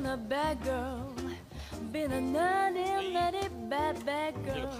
[0.00, 1.14] been a bad girl,
[1.92, 4.72] been a naughty, naughty bad bad girl.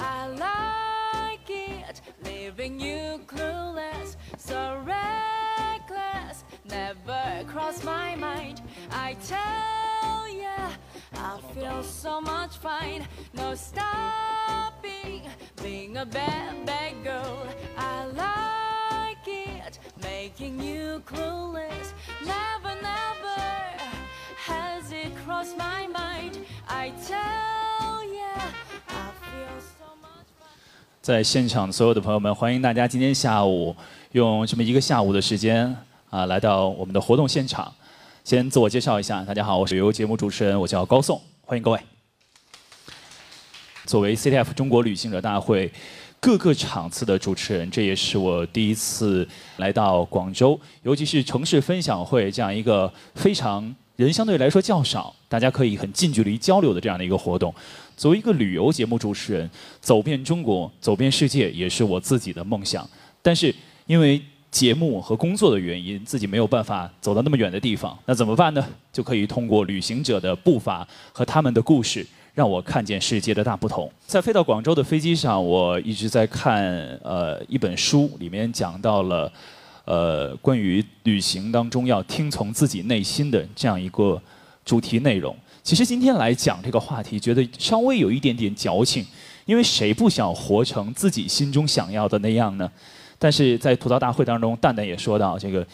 [0.00, 8.60] I like it, leaving you clueless, so reckless, never crossed my mind.
[8.90, 10.70] I tell ya,
[11.14, 15.28] I feel so much fine, no stopping,
[15.62, 17.46] being a bad bad girl.
[17.78, 18.61] I like
[20.02, 21.92] making you clueless.
[22.24, 23.42] Never, never
[24.36, 26.38] has it crossed my mind.
[26.68, 28.34] I tell ya,
[28.88, 30.58] I feel so much fine.
[31.00, 33.74] 在现场所有的朋友们，欢迎大家今天下午
[34.12, 35.76] 用这么一个下午的时间
[36.10, 37.72] 啊，来到我们的活动现场。
[38.24, 41.80] 先自我介绍一下，大家好，我是旅游节目主持人，我叫高颂，欢迎各位。
[43.84, 45.72] 作为 CTF 中国旅行者大会
[46.22, 57.52] 各个场次的主持人，这也是我第一次来到广州，尤其是城市分享会这样一个非常人相对来说较少，大家可以很近距离交流的这样的一个活动。
[57.96, 62.88] 作为一个旅游节目主持人，走遍中国、走遍世界也是我自己的梦想。
[63.20, 63.52] 但是
[63.88, 68.64] 因为节目和工作的原因，自己没有办法走到那么远的地方，那怎么办呢？
[68.92, 73.90] 就可以通过旅行者的步伐和他们的故事，让我看见世界的大不同。
[74.06, 76.64] 在飞到广州的飞机上，我一直在看
[77.02, 79.30] 呃一本书，里面讲到了
[79.84, 84.20] 呃关于旅行当中要听从自己内心的这样一个
[84.64, 85.36] 主题内容。
[85.62, 89.06] 其实今天来讲这个话题，觉得稍微有一点点矫情，
[89.44, 92.68] 因为谁不想活成自己心中想要的那样呢？
[93.18, 95.64] 但是在吐槽大会当中，蛋蛋也说到，这个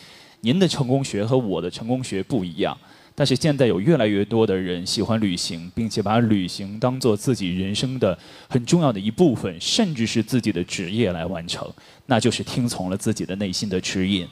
[0.43, 2.77] 您的成功学和我的成功学不一样。
[3.19, 8.17] 但是现在有越来越多的人喜欢旅行，并且把旅行当做自己人生的
[8.49, 11.69] 很重要的一部分，甚至是自己的职业来完成，
[12.07, 14.25] 那就是听从了自己的内心的指引。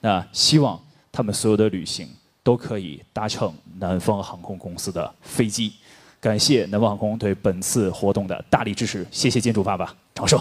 [0.00, 2.08] 那希望他们所有的旅行
[2.44, 5.72] 都可以搭乘南方航空公司的飞机。
[6.20, 10.40] 感谢南方航空对本次活动的大力支持，谢谢金主爸爸，掌声。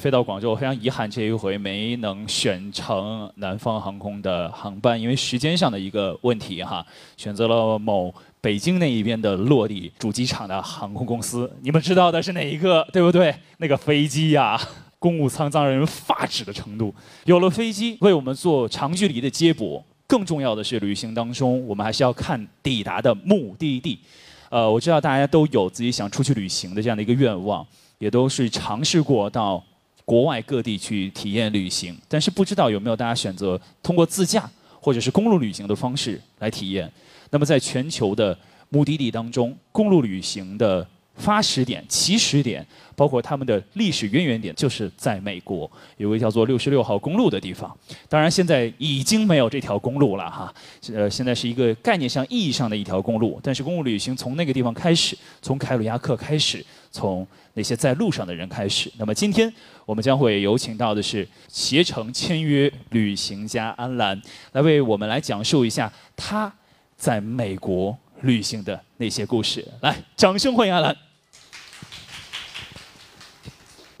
[0.00, 6.84] 飞到广州，非常遗憾这一回没能选乘南方航空的航班，因为时间上的一个问题哈，
[7.18, 11.52] 选择了某北京那一边的落地主机场的航空公司。
[11.60, 13.34] 你们知道的是哪一个，对不对？
[13.58, 14.58] 那个飞机呀、
[14.98, 16.94] 公务舱让人发指的程度。
[17.26, 19.84] 有了飞机，为我们做长距离的接驳。
[20.06, 23.98] 更重要的是，旅行当中我们还是要看抵达的目的地。
[24.48, 27.64] 呃，我知道大家都有自己想出去旅行的这样的一个愿望，
[27.98, 29.62] 也都是尝试过到
[30.10, 34.50] 国外各地去体验旅行，但是不知道有没有大家选择通过自驾
[34.80, 36.90] 或者是公路旅行的方式来体验。
[37.30, 38.36] 那么在全球的
[38.70, 40.84] 目的地当中，公路旅行的
[41.14, 42.66] 发始点、起始点，
[42.96, 47.72] 包括他们的历史渊源点，就是在美国有一个叫做六十六号公路的地方。
[48.08, 50.52] 当然，现在已经没有这条公路了哈，
[50.92, 53.38] 呃，现在是一个概念上、意义上的一条公路。
[53.44, 58.90] 但是公路旅行从那个地方开始，从凯鲁亚克开始，从那些在路上的人开始。
[58.98, 59.52] 那么今天
[59.86, 64.20] 我们将会有请到的是携程签约旅行家安澜，
[64.52, 66.52] 来为我们来讲述一下他
[66.96, 69.66] 在美国旅行的那些故事。
[69.80, 70.96] 来，掌声欢迎安澜。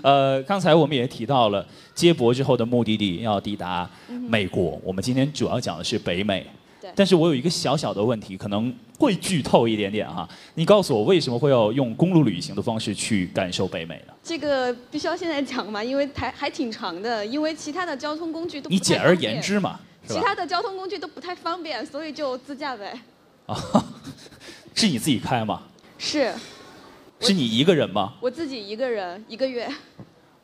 [0.02, 3.88] 呃，刚才我们也提到了接驳之后的目的地要抵达
[4.28, 6.46] 美国，我们今天主要讲的是北美。
[6.90, 10.28] 对但是我有一个小小的问题，可能会剧透一点点哈。
[10.54, 14.12] 你告诉我为什么会要用公路旅行的方式去感受北美呢？
[14.22, 19.78] 这个必须要现在讲嘛，因为还还挺长的，因为其他的交通工具都你简而言之嘛？
[20.06, 22.98] 其他的交通工具都不太方便，所以就自驾呗。
[23.46, 23.56] 啊，
[24.74, 25.62] 是你自己开吗？
[25.98, 26.32] 是
[27.20, 28.14] 是你一个人吗？
[28.20, 29.68] 我自己一个人一个月。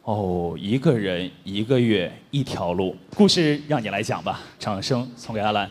[0.03, 5.69] 哦，一个人一个月一条路，故事让你来讲吧，掌声送给阿兰。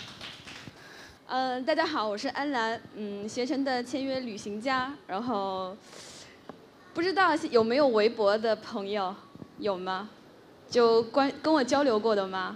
[1.38, 4.94] 嗯、大家好，我是安澜，嗯，携程的签约旅行家。
[5.06, 5.76] 然后
[6.94, 9.14] 不知道有没有微博的朋友，
[9.58, 10.08] 有吗？
[10.70, 12.56] 就关跟我交流过的吗？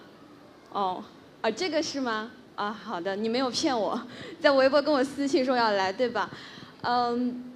[0.72, 1.04] 哦，
[1.42, 2.32] 啊，这个是吗？
[2.56, 4.02] 啊，好的，你没有骗我，
[4.40, 6.30] 在微博跟我私信说要来，对吧？
[6.84, 7.52] 嗯，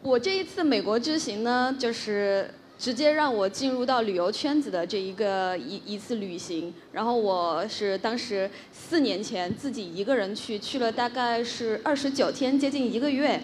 [0.00, 6.72] 我这一次美国之行呢，就是直接让我进入到旅游圈子的这一个一一次旅行。
[6.92, 13.42] 然后我是当时四年前自己一个人去，去了大概是二十九天，接近一个月，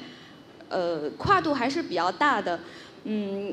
[0.68, 2.60] 呃，跨度还是比较大的。
[3.04, 3.52] 嗯，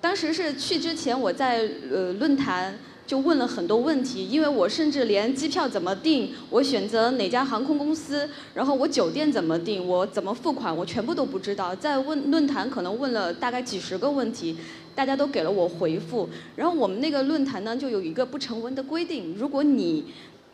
[0.00, 2.78] 当时是去之前我在呃论坛。
[3.04, 11.74] 就问了很多问题，因为我甚至连机票怎么订，我选择哪家航空公司，然后我酒店怎么订，我怎么付款，我全部都不知道。
[11.74, 14.56] 在问论坛可能问了大概几十个问题，
[14.94, 16.28] 大家都给了我回复。
[16.56, 20.04] 然后我们那个论坛呢，就有一个不成文的规定，如果你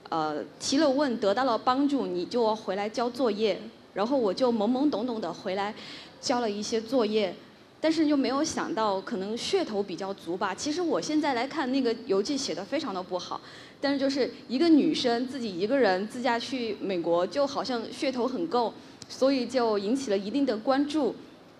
[0.08, 3.60] 呃，提了问得到了帮助，你就要回来交作业。
[3.94, 5.74] 然后我就懵懵懂懂的回来，
[6.20, 7.34] 交了一些作业，
[7.80, 10.54] 但是就没有想到可能噱头比较足吧。
[10.54, 13.40] 其实我现在来看那个游记写的非常的不好，
[13.80, 18.72] 但是就是一个女生自己一个人自驾去美国，就好像噱头很够，
[19.08, 21.14] 所以就引起了一定的关注。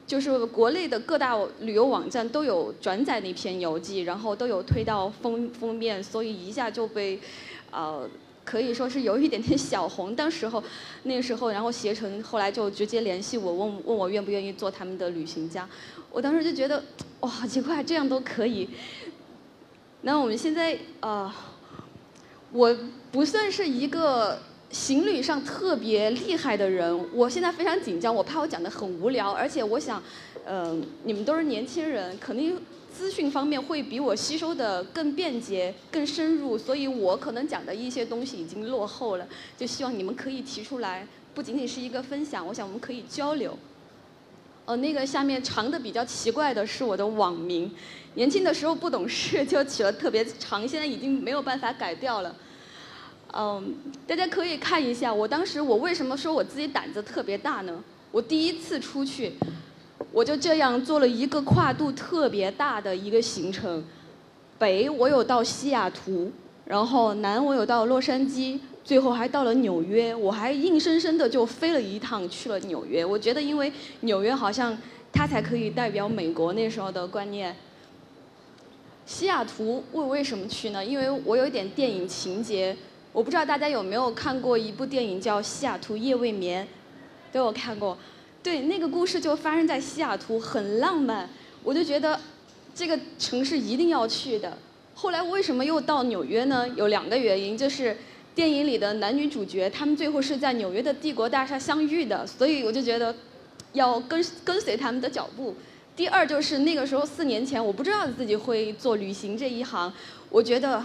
[0.09, 7.21] 就是国内的各大旅游网站都有转载那篇游记，然后都有推到封封面，所以一下就被，
[7.71, 8.09] 呃。
[8.51, 10.65] 可以说是有一点点小红，当时候，
[11.03, 15.69] 那时候，然后携程后来就直接联系我，问问我愿不愿意做他们的旅行家。
[16.11, 16.83] 我当时就觉得，
[17.21, 18.71] 哇，好奇怪，这样都可以。
[20.01, 21.31] 那我们现在，呃，
[22.51, 22.75] 我
[23.13, 24.39] 不算是一个
[24.71, 30.03] 行旅上特别厉害的人，我现在非常紧张，我怕我讲的很无聊，而且我想，
[30.47, 32.59] 嗯，你们都是年轻人，肯定。
[32.91, 39.29] 资讯方面会比我吸收的更便捷、更深入，所以我可能讲的一些东西已经落后了。
[39.57, 43.57] 就希望你们可以提出来，不仅仅是一个分享，我想我们可以交流。
[44.65, 47.71] 呃，那个下面长的比较奇怪的是我的网名，
[48.15, 52.35] 年轻的时候不懂事就起了特别长，现在已经没有办法改掉了。
[53.35, 53.75] 嗯，
[54.07, 57.83] 大家可以看一下，我当时我为什么说我自己胆子特别大呢？
[58.11, 59.33] 我第一次出去。
[60.11, 63.85] 我就这样做了一个跨度特别大的一个行程，
[64.59, 66.33] 北我有到西雅图，
[66.65, 70.15] 然后南我有到洛杉矶，最后还到了纽约。
[70.15, 73.05] 我还硬生生的就飞了一趟去了纽约。
[73.05, 73.71] 我觉得，因为
[74.01, 74.77] 纽约好像
[75.13, 77.55] 它才可以代表美国那时候的观念。
[79.05, 80.83] 西雅图为为什么去呢？
[80.83, 82.75] 因为我有一点电影情节。
[83.13, 86.65] 我不知道大家有没有看过一部电影叫《西雅图夜未眠》，
[87.33, 87.97] 都有看过。
[88.43, 91.29] 对，那个故事就发生在西雅图，很浪漫。
[91.65, 92.21] 我就觉得
[92.75, 94.57] 这个城市一定要去的。
[94.95, 96.69] 后来为什么又到纽约呢？
[96.77, 97.97] 有两个原因，就是
[98.35, 103.15] 电影里的男女主角他们最后是在纽约的帝国大厦相遇的，所以我就觉得
[103.73, 105.57] 要跟 跟随他们的脚步。
[105.97, 109.93] 第二就是那个时候四年前，我不知道自己会做旅行这一行，
[110.31, 110.85] 我觉得。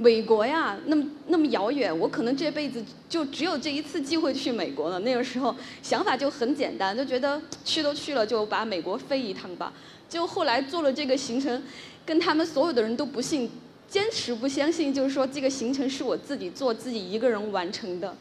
[0.00, 5.00] 美国呀，那么那么遥远，我可能这辈子就只有这一次机会去美国了。
[5.00, 5.52] 那个时候
[5.82, 9.72] 想法就很简单，就觉得去都去了，就把美国飞一趟吧。
[10.08, 11.60] 就后来做了这个行程，
[12.06, 13.50] 跟他们所有的人都不信，
[13.88, 18.16] 坚持不相信，就是说这个行程是我自己做，自己一个人完成的。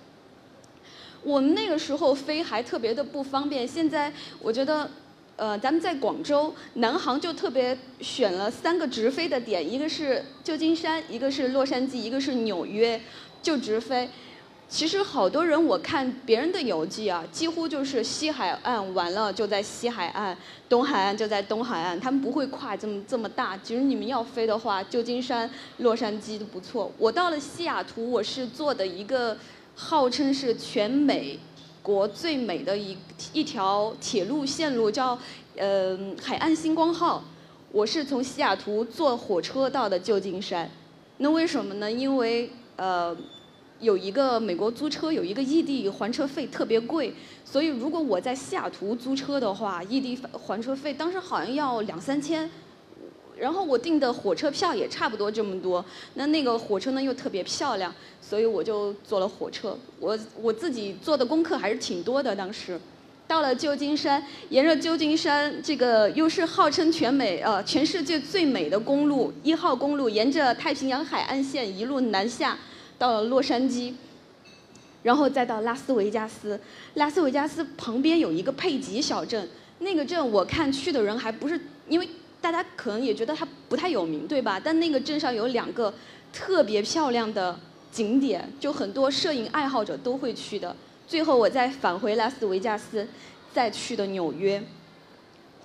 [1.22, 4.90] 我们那个时候飞还特别的不方便，现在我觉得。
[5.38, 13.00] 呃，咱们在广州南航就特别选了三个直飞的点，一个是旧金山，一个是洛杉矶，一个是纽约，
[13.44, 14.10] 就直飞。
[14.68, 20.36] 其实好多人我看别人的游记啊，几乎就是西海岸完了就在西海岸，
[20.68, 23.56] 东海岸就在东海岸，他们不会跨这么这么大。
[23.60, 26.92] 其实你们要飞的话，旧金山、洛杉矶都不错。
[26.98, 29.38] 我到了西雅图，我是坐的一个
[29.76, 31.40] 号称是全美。
[31.88, 32.98] 国最美的一
[33.32, 35.18] 一条铁路线路叫
[35.56, 37.24] 呃海岸星光号，
[37.72, 40.70] 我是从西雅图坐火车到的旧金山，
[41.20, 41.90] 那为什么呢？
[41.90, 43.16] 因为呃
[43.80, 47.14] 有一个美国租车有一个异地还车费特别贵，
[47.46, 52.52] 所以如果我在西雅图租车的话，异地还车费当时好像要两三千。
[53.40, 55.84] 然后我订的火车票也差不多这么多，
[56.16, 59.78] 那那个火车呢又特别漂亮，所以我就坐了火车。
[60.00, 62.36] 我我自己做的功课还是挺多的。
[62.36, 62.80] 当时
[63.28, 72.58] 到了旧金山，沿着旧金山这个又是号称全美呃全世界最美的公路一号公路，沿着太平洋海岸线一路南下，
[72.98, 73.94] 到了洛杉矶，
[75.04, 76.60] 然后再到拉斯维加斯。
[76.96, 79.48] 拉斯维加斯旁边有一个佩吉小镇，
[79.80, 82.10] 那个镇我看去的人还不是因为。
[82.40, 84.60] 大家可能也觉得它不太有名，对吧？
[84.60, 85.94] 但那个镇上有两个
[86.32, 87.60] 特别漂亮的
[87.92, 90.76] 景点，就很多摄影爱好者都会去的。
[91.08, 93.08] 最后我再返回拉斯维加斯，
[93.54, 94.64] 再去的纽约，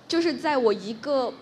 [0.07, 1.33] 就是在我一个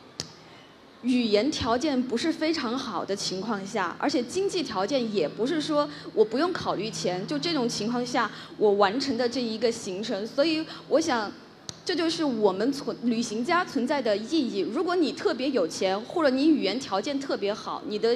[1.02, 10.28] 语言条件不是非常好的情况下，而且经济条件也不是说我不用考虑钱，就这种情况下，我完成的这一个行程。
[10.28, 11.32] 所以我想。
[11.84, 14.60] 这就是我们存旅行家存在的意义。
[14.60, 18.16] 如果你特别有钱，或者你语言条件特别好，你的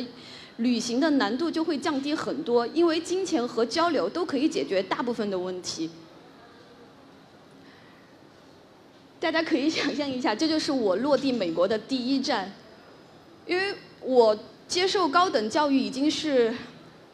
[0.57, 5.89] 旅行的难度就会降低很多，因为金钱和交流都可以解决大部分的问题。
[9.19, 12.53] 大家可以 想象一下，这就是我落地美国的第一站，
[13.47, 16.53] 因为我接受高等教育已经是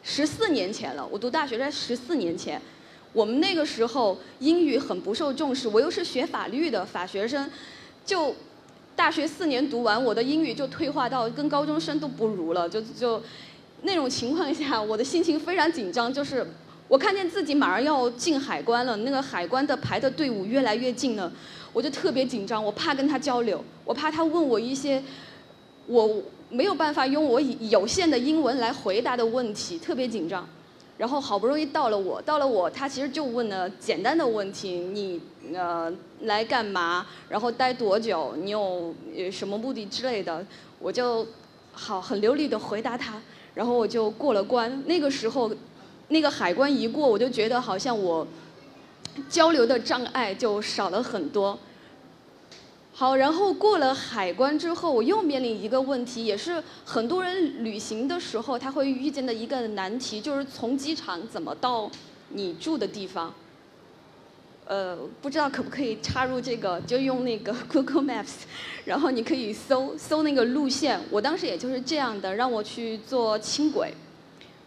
[0.02, 2.60] 十四年前了，我读大学在十四年前。
[3.12, 7.50] 我们那个时候英语很不受重视，我又是学法律的法学生，
[8.06, 8.34] 就
[8.96, 13.22] 大学四年读完，我的英语就退化到跟高中生都不如了，就就
[13.82, 16.46] 那种情况下，我的心情非常紧张，就是
[16.88, 21.30] 我看见自己马上要进海关了，那个海关的排的队伍越来越近了，
[21.72, 25.02] 我就特别紧张，我怕跟他交流，我怕他问我一些
[25.86, 30.48] 我没有办法用我有限的英文来回答的问题，特别紧张。
[30.98, 35.20] 然后好不容易到了我，到了我，他其实就问了简单的问题，你
[35.54, 37.06] 呃来干嘛？
[37.28, 38.34] 然后待多久？
[38.36, 38.94] 你有
[39.30, 40.44] 什么目的之类的？
[40.78, 41.26] 我就
[41.72, 43.20] 好很流利的回答他。
[43.54, 44.82] 然后我就过了关。
[44.86, 45.50] 那个时候，
[46.08, 48.26] 那个海关一过，我就觉得好像我
[49.28, 51.58] 交流的障碍就少了很多。
[53.02, 61.90] 好，然后过了海关之后，我又面临一个问题，也是很多人旅行的时候他会遇见的一个难题，就是从机场怎么到
[62.28, 63.34] 你住的地方。
[64.66, 68.44] 呃，不知道可不可以插入这个，就用那个 Google Maps，
[68.84, 71.00] 然后你可以搜搜那个路线。
[71.10, 73.92] 我当时也就是这样的，让我去坐轻轨。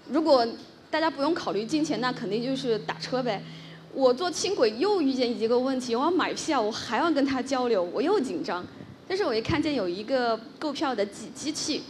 [0.10, 0.46] 如果
[0.92, 3.42] 大家不用考虑金钱，那肯定就是打车呗。
[3.96, 8.64] 我坐轻轨又遇见一个问题，我要买票，我还要跟他交流，我又紧张。
[9.08, 11.82] 但是我一看见有一个购票的机机器。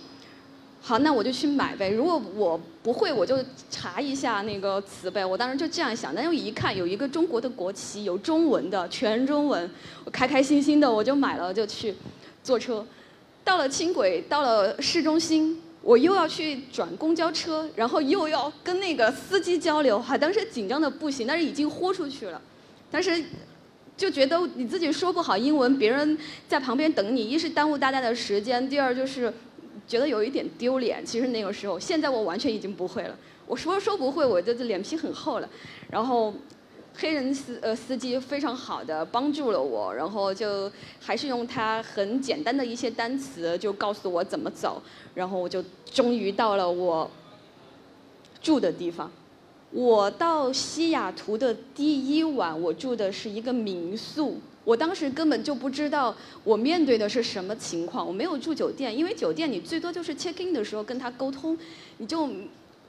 [0.80, 1.90] 好，那我就去买呗。
[1.90, 5.26] 如果我不会，我就查一下那个词呗。
[5.26, 9.68] 我当时就这样想，但又一看有一个中国的国旗，有中文的，全中文，
[10.04, 11.96] 我开开心心的我就买了，就去
[12.44, 12.86] 坐车。
[13.44, 22.42] 到了轻轨，到了市中心，我又要去转公交车，然后又要跟那个司机交流，哈，当时紧张的不行，但是已经豁出去了。
[22.89, 23.24] 但是
[23.96, 29.32] 就觉得你自己说不好英文，别人在旁边等你，一是耽误大家的时间，第二就是。
[29.88, 33.15] 觉得有一点丢脸，其实那个时候，现在我完全已经不会了。
[33.46, 35.48] 我说说不会，我就是脸皮很厚了。
[35.92, 36.34] 然后，
[36.98, 44.82] 黑人司呃司机非常好的帮助了我，然后就还是用他很简单的一些单词就告诉我怎么走，
[45.14, 47.10] 然后我就终于到了我
[48.42, 49.12] 住的地方。
[49.72, 54.40] 我到西雅图的第一晚，我住的是一个民宿。
[54.64, 61.56] 我当时根本就不知道我面对的是什么情况，我没有住酒店，因为酒店你最多就是 check in 的时候跟他沟通，
[61.98, 62.28] 你就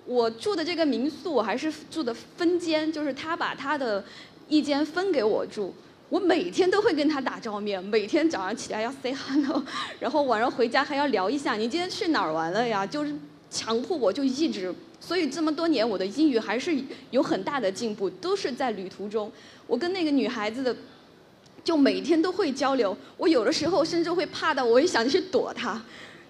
[0.07, 4.03] 我住的这个民宿我还是住的分间，就是他把他的
[4.49, 5.75] 一间分给我住，
[6.09, 9.63] 我每天都会跟他打照面，每天早上起来要 say hello，
[10.01, 13.13] 然后晚上回家还要聊一下你今天去哪儿玩了呀，就是
[13.51, 16.77] 强迫我就一直，所以这么多年我的英语还是
[17.11, 19.31] 有很大的进步，都是在旅途中，
[19.67, 20.75] 我跟那个女孩子的。
[21.65, 25.83] 就每天都会交流，我有的时候甚至会怕到，我也想去躲她。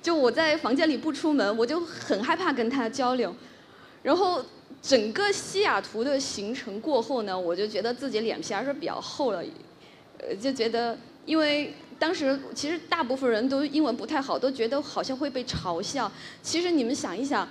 [0.02, 3.36] 就我在房间里不出门，我就很害怕跟她交流。
[4.06, 4.40] 然后
[4.80, 9.42] 整个西雅图的行程过后呢，我就觉得自己脸皮还是比较厚了。
[10.18, 16.10] 呃，就觉得，因为当时其实大部分人都英文不太好，都觉得好像会被嘲笑。
[16.40, 17.48] 其实你们想一想，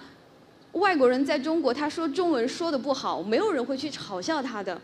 [0.71, 4.79] 外国人在中国，他说中文说的不好，没有人会去嘲笑他的。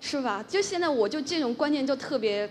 [0.00, 0.44] 是吧？
[0.48, 2.50] 就现在我就这种观念就特别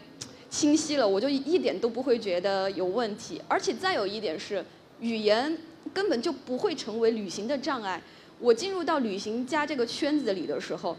[0.49, 3.41] 清晰了，我就一点都不会觉得有问题。
[3.49, 4.63] 而且再有一点是，
[5.01, 5.57] 语言
[5.93, 8.01] 根本就不会成为旅行的障碍。
[8.41, 10.97] 我进入到旅行家这个圈子里的时候，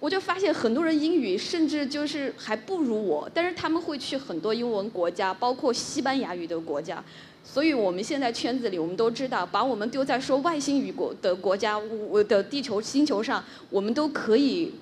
[0.00, 7.02] 我就发现很多人英语甚至就是还不如我，但是他们会去很多英文国家，包括西班牙语的国家。
[7.44, 14.74] 所以我们现在圈子里，我们都知道，把我们丢在说外星语国的国家，我的地球星球上，我们都可以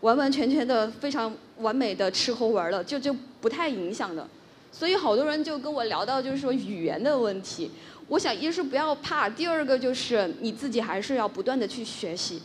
[0.00, 4.28] 完完全全的非常完美的吃喝玩乐，就就不太影响的。
[4.70, 7.70] 所以好多人就跟我聊到，就是说语言的问题。
[8.08, 12.42] 我想，一是不要怕，第二个就是你自己还是要不断的去学习。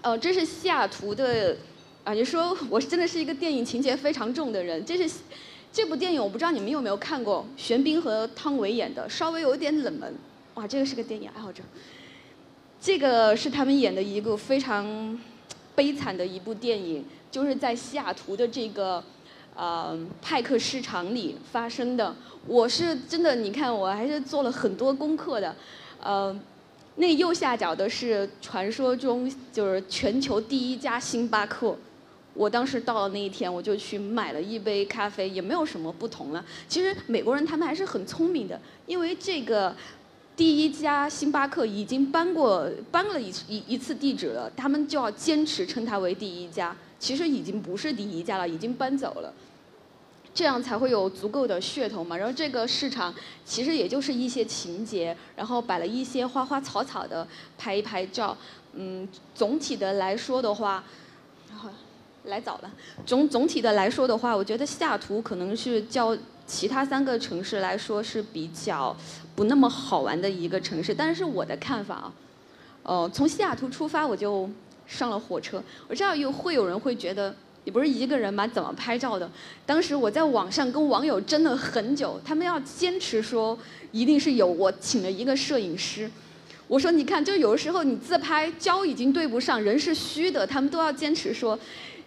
[0.00, 1.56] 呃，这是西雅图的，
[2.04, 5.14] 啊，你说我真的是一个电影情节非常重的人，这是。
[5.70, 10.14] 这部电影我不知道你们有没有看过，玄彬和汤唯演的，稍微有一点冷门。
[10.54, 11.62] 哇，这个是个电影爱好者。
[12.80, 15.20] 这个是他们演的一个非常
[15.74, 19.04] 悲惨的一部电影，就是在西雅图的这个
[19.58, 22.14] 呃派克市场里发生的。
[22.46, 25.54] 我是真的，你看我还是做了很多功课的。
[26.00, 26.34] 呃，
[26.94, 31.76] 那右下角的是传说中就是全球第一家星巴克。
[32.34, 36.44] 我当时到了那一天，我就去买了一杯咖啡，也没有什么不同了。
[36.68, 39.74] 其实美国人他们还是很聪明的，因为这个
[40.36, 46.76] 第一家星巴克已经搬过搬了一一一次地址了，他们就要坚持称它为第一家。
[47.00, 49.32] 其实已经不是第一家了，已经搬走了，
[50.38, 52.16] 这样才会有足够的噱头嘛。
[52.16, 53.12] 然后这个市场
[53.44, 57.26] 其实也就是一些情节，然后摆了一些花花草草的
[57.56, 58.36] 拍一拍照。
[58.74, 60.84] 嗯，总体的来说的话，
[61.50, 61.68] 然后。
[62.24, 62.70] 来早了。
[63.06, 66.14] 总总体的来说的话，我觉得西雅图可能是较
[66.46, 68.94] 其他三个城市来说是比较
[69.34, 70.94] 不那么好玩的一个城市。
[70.94, 72.12] 但是我的看法啊，
[72.82, 74.50] 呃，从西雅图出发我就
[74.86, 75.62] 上了火车。
[75.88, 77.34] 我知道有会有人会觉得
[77.68, 78.48] 你不是一个人吗？
[78.48, 79.30] 怎么拍照的？
[79.66, 83.58] 当时我在网上跟网友争了很久，他们要坚持说
[83.92, 86.10] 一定是有我请了一个摄影师。
[86.66, 91.58] 我说你看，就有时候你自拍焦已经对不上，人是虚的，他们都要坚持说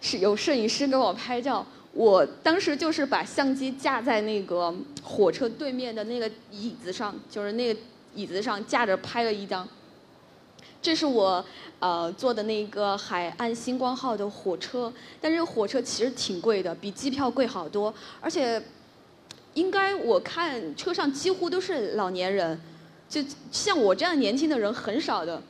[0.01, 1.63] 是有摄影师给我拍照。
[1.93, 7.79] 我当时就是把相机架在那个火车对面的那个椅子上，就是那个
[8.15, 9.67] 椅子上架着拍了一张。
[10.81, 11.45] 这是我
[11.79, 18.61] 呃坐的那个海岸星光号的火车，但是火车其实挺贵的，比机票贵好多，而且
[19.53, 22.59] 应该我看车上几乎都是老年人，
[23.07, 25.41] 就像我这样年轻的人很少的。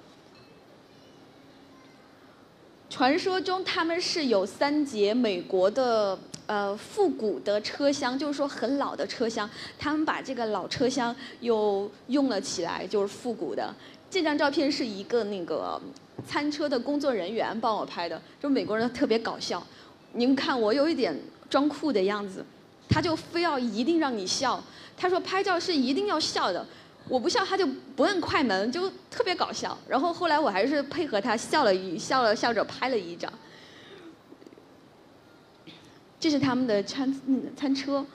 [2.90, 13.74] 传说中他们是有三节美国的呃复古的车厢，就是说很老的车厢，他们把这个老车厢又用了起来，就是复古的。
[14.12, 15.82] 这张照片是一个那个
[16.28, 19.66] 餐车的工作人员帮我拍的，就美国人特别搞笑。
[20.12, 21.18] 您看我有一点
[21.50, 22.46] 装酷的样子，
[22.90, 24.62] 他就非要一定让你笑。
[24.98, 26.64] 他说拍照是一定要笑的。
[27.08, 27.66] 我不笑，他就
[27.96, 29.76] 不摁快门，就特别搞笑。
[29.88, 33.32] 然后后来我还是配合他笑了一笑了笑着拍了一张。
[36.20, 37.22] 这是他们的餐
[37.58, 38.06] 餐车，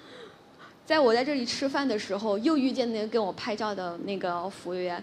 [0.85, 5.03] 在我在这里吃饭的时候，又遇见那个跟我拍照的那个服务员，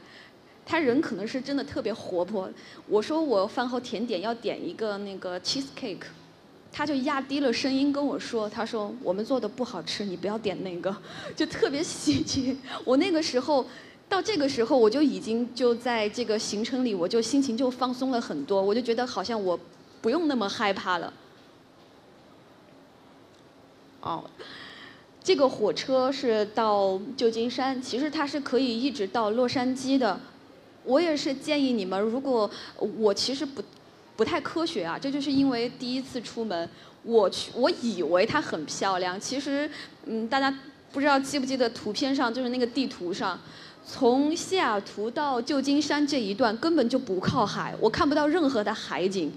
[0.65, 2.49] 他人可能是真的特别活泼。
[2.87, 6.05] 我说我饭后甜点要点一个那个 cheese cake，
[6.71, 10.95] 他就压低了声音跟我说：“他说我们做的不好吃，你不要点那个。
[11.35, 12.57] ”就特别喜剧。
[12.85, 13.65] 我那个时候
[14.07, 19.59] 到这个时候，我就已经就在这个行程里，我就心情就放松了很多，我就觉得好像我
[20.01, 21.13] 不用那么害怕了。
[24.01, 24.23] 哦，
[25.23, 30.19] 这个火车是到旧金山，其实它是可以一直到洛杉矶的。
[30.85, 32.49] 我也是建议你们，如果
[32.97, 33.63] 我其实不
[34.15, 36.69] 不太科学啊，这就是因为第一次出门，
[37.03, 39.69] 我去我以为它很漂亮，其实
[40.05, 40.53] 嗯，大家
[40.91, 43.39] 不知道记不记得图片上就是那个地图上，
[43.85, 49.31] 从西雅图到旧金山这一段根本就不靠海，我看不到任何的海景。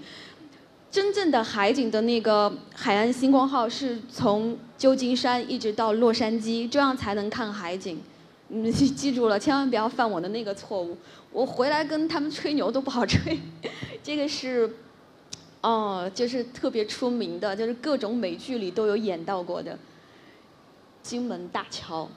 [0.89, 7.99] 真正的海景的那个海岸星光号是从旧金山一直到洛杉矶，这样才能看海景。
[8.49, 10.97] 你记住了，千万不要犯我的那个错误。
[11.31, 13.37] 我回来跟他们吹牛都不好吹。
[14.01, 14.73] 这个是，
[15.61, 19.77] 哦，就是特别出名的，就是各种美剧里都有演到过的
[21.03, 22.09] 金门大桥。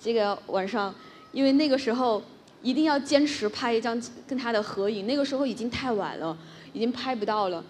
[0.00, 0.94] 这个晚上，
[1.32, 2.22] 因为那个时候
[2.62, 6.36] 一定要坚持拍一张跟他的合影，那个时候已经太晚了，
[6.72, 7.62] 已经拍不到了。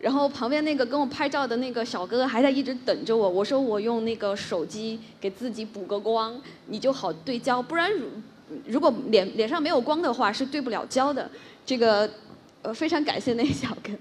[0.00, 3.28] 然后旁边那个跟我拍照的那个小哥哥还在一直等着我。
[3.28, 8.08] 我说我用那个手机给自己补个光，你就好对焦，不然如
[8.66, 11.30] 如果脸脸上没有光的话是对不了焦的。
[11.66, 12.10] 这个
[12.62, 13.92] 呃非常感谢那小哥。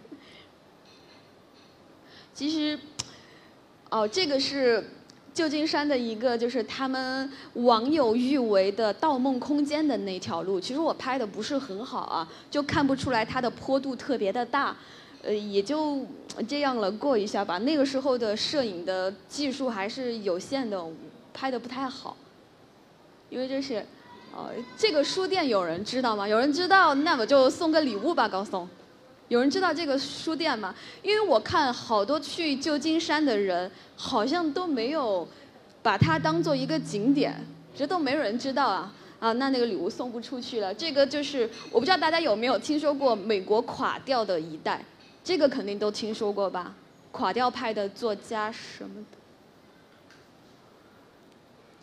[2.34, 2.80] 其实，
[3.90, 4.82] 哦，这个是
[5.34, 10.60] 旧金山的一个就是他们网友誉为的盗梦空间的那条路。
[10.62, 14.74] 其实我拍的不是很好啊，就看不出来它的坡度特别的大。
[15.22, 16.06] 呃，也就
[16.48, 17.58] 这样了，过一下吧。
[17.60, 20.82] 那个时候的摄影的技术还是有限的，
[21.34, 22.16] 拍的不太好。
[23.30, 23.86] 因为这是，
[24.34, 26.28] 呃，这个书店有人知道吗？
[26.28, 28.68] 有人知道，那我就送个礼物吧，高松。
[29.28, 30.74] 有人知道这个书店吗？
[31.04, 35.28] 因为我看好多去旧金山的人，好像都没有
[35.84, 37.36] 把它当做一个景点，
[37.76, 38.94] 这都没有人知道啊。
[39.20, 40.74] 啊，那那个礼物送不出去了。
[40.74, 44.84] 这个就是，我不知道大家有没有听说过美国垮掉的一代。
[45.24, 46.74] 这个肯定都听说过吧？
[47.12, 49.04] 垮掉派的作家什么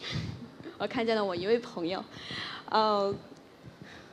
[0.00, 0.06] 的，
[0.78, 2.02] 我看见了我一位朋友，
[2.70, 3.12] 呃，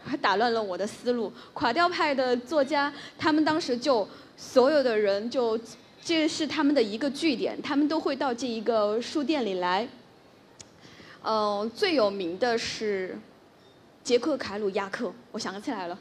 [0.03, 1.31] 还打乱了我的思路。
[1.53, 5.59] 垮掉派的作家，他们当时就所有的人就
[6.03, 9.87] 这是他们的一个据点，他们都会到这一个书店里来。
[11.23, 13.17] 嗯，最有名的是
[14.03, 15.97] 杰克凯鲁亚克，我想起来了。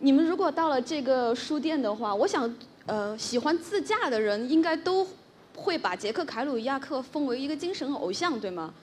[0.00, 2.52] 你们如果到了这个书店的话，我想，
[2.84, 5.06] 呃，喜欢自驾的人应该都
[5.54, 8.74] 会把杰克凯鲁亚克封为一个精神偶像，对吗？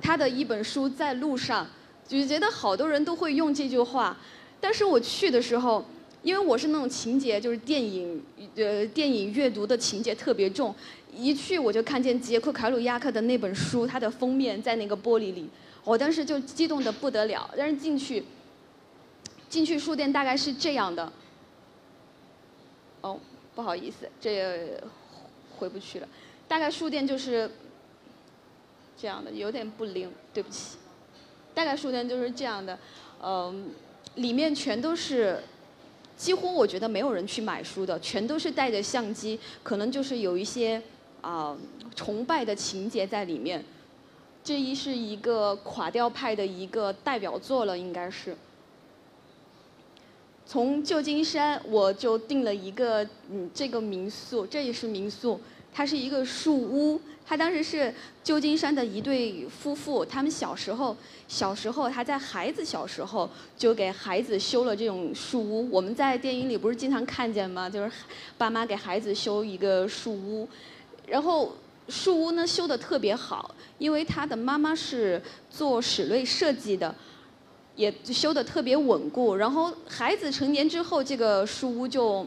[0.00, 1.66] 他的一本书在路上，
[2.08, 4.16] 就觉得好多人都会用这句话。
[4.58, 5.84] 但是我去的时候，
[6.22, 8.22] 因为我是那种情节，就是电影，
[8.54, 10.74] 呃，电影阅读的情节特别重，
[11.14, 15.46] 一去我就看见杰克凯鲁亚克的那本书，它的封面在那个玻璃里，
[15.84, 17.50] 我当时就激动的不得了。
[17.54, 18.24] 但是进去。
[19.56, 21.10] 进去书店大概是这样的，
[23.00, 23.18] 哦，
[23.54, 24.78] 不好意思，这
[25.56, 26.06] 回不去了。
[26.46, 27.50] 大概书店就是
[28.98, 30.76] 这样的，有点不灵，对不起。
[31.54, 32.78] 大概书店就是这样的，
[33.22, 33.70] 嗯，
[34.16, 35.42] 里面全都是，
[36.18, 40.82] 几乎我觉得没有人去买书的，全都是带着相机，可能就是有一些
[41.22, 41.56] 啊
[41.94, 43.64] 崇拜的情节在里面。
[44.44, 48.36] 这一是一个垮掉派的一个代表作了，应该是。
[50.46, 55.40] 从旧金山我就订了一个嗯这个民宿，这也是民宿，
[55.74, 57.00] 它是一个树屋。
[57.28, 63.28] 它当时是旧金山的一对夫妇，他们小时候小时候他在孩子小时候
[63.58, 65.68] 就给孩子修了这种树屋。
[65.68, 67.68] 我们在电影里不是经常看见吗？
[67.68, 67.90] 就是
[68.38, 70.48] 爸妈给孩子修一个树屋，
[71.08, 71.56] 然后
[71.88, 76.94] 树屋呢修的特别好，因为他的妈妈是做室内设计的。
[77.76, 82.26] 也修的特别稳固，然后孩子成年之后，这个树屋就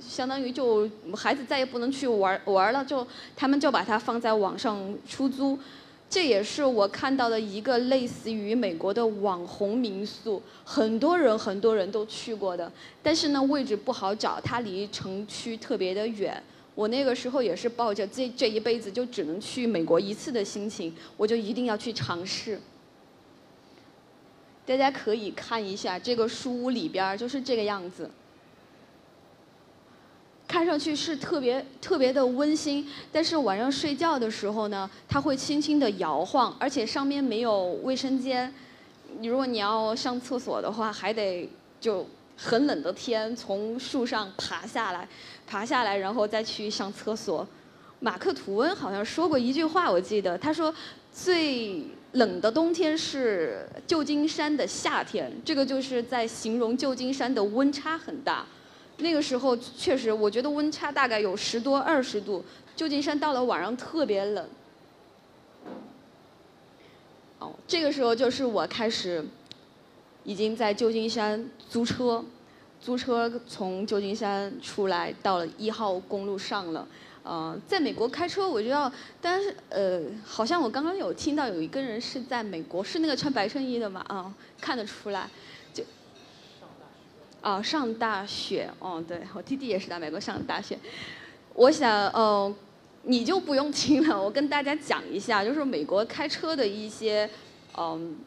[0.00, 5.58] 相当于就孩子再也不能去玩玩了，就他们就把它放在网上出租，
[6.08, 12.70] 这也是我看到的一个类似于美国的网红民宿，很多人很多人都去过的，
[13.02, 16.40] 但是呢位置不好找，它离城区特别的远。
[16.76, 22.60] 我那个时候也是抱着这这一辈子就只能去美国一次的心情，我就一定要去尝试。
[24.66, 28.10] 大家可以看一下这个书屋里边就是这个样子，
[30.48, 38.52] 看上去是特别特别的温馨，但是晚上睡觉的时候呢，它会轻轻的摇晃，而且上面没有卫生间，
[39.18, 41.46] 你如果你要上厕所的话，还得
[41.78, 45.06] 就很冷的天从树上爬下来，
[45.46, 47.46] 爬下来然后再去上厕所。
[48.00, 50.74] 马克吐温好像说过一句话，我记得他说
[51.12, 51.84] 最。
[52.14, 58.46] 冷的冬天是旧金山的夏天，这个就是在形容旧金山的温差很大。
[58.98, 62.44] 那个时候确实，我觉得温差大概有十多二十度，
[62.76, 64.48] 旧金山到了晚上特别冷。
[67.40, 69.24] 哦，这个时候就是我开始
[70.22, 72.24] 已经在旧金山租车，
[72.80, 76.86] 租车从旧金山出来到了一号公路上了。
[77.24, 84.04] 呃，在美国开车，我就要，但是呃，好像我刚刚有听到有一个人是在美国，是那个穿白衬衣的嘛？
[84.08, 85.26] 啊，看得出来，
[85.72, 85.82] 就，
[87.40, 90.78] 啊，上大学，哦，对我弟弟也是在美国上大学。
[91.54, 92.54] 我想，呃，
[93.04, 97.28] 你就不用听了，我跟大家讲一下，就是美国开车的一些，
[97.76, 98.18] 嗯。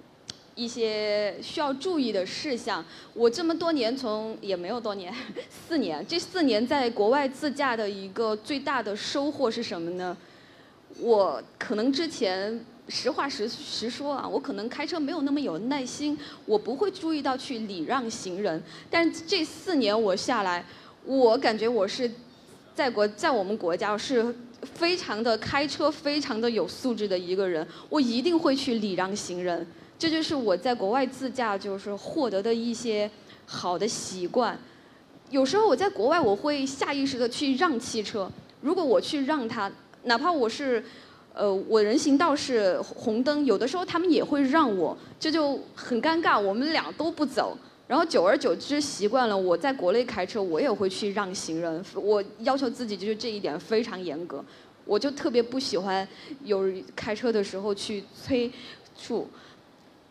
[0.58, 2.84] 一些需要注意的事项。
[3.13, 5.13] 我这么多年从也没有多年，
[5.48, 6.06] 四年。
[6.06, 10.17] 这四年在国外自驾的一个最大的收获是什么呢？
[11.00, 18.62] 我可能之前实话实实说啊，我可能开车没有那么有耐心，我不会注意到去礼让行人。
[18.89, 20.65] 但这四年我下来，
[21.06, 22.10] 我感觉我是
[22.74, 29.67] 在国在我们国家是非常的开车非常的有素质的一个人，我一定会去礼让行人。
[30.00, 33.10] 这就是我在国外自驾就是获得的一些
[33.46, 34.58] 好的习惯。
[35.30, 38.32] 有时候我在国外，我会下意识的去让汽车。
[38.62, 39.72] 如果我去让他，
[40.04, 40.84] 哪怕我是，
[41.34, 46.40] 呃，我人行道是红灯，有的时候他们也会让我，这就很尴尬。
[46.40, 47.58] 我们俩都不走，
[47.88, 49.36] 然后久而久之习惯了。
[49.36, 51.84] 我在国内开车，我也会去让行人。
[51.96, 54.44] 我要求自己就是这一点非常严格。
[54.86, 56.08] 我就特别不喜欢
[56.46, 58.50] 有开车的时候去催
[58.96, 59.28] 促。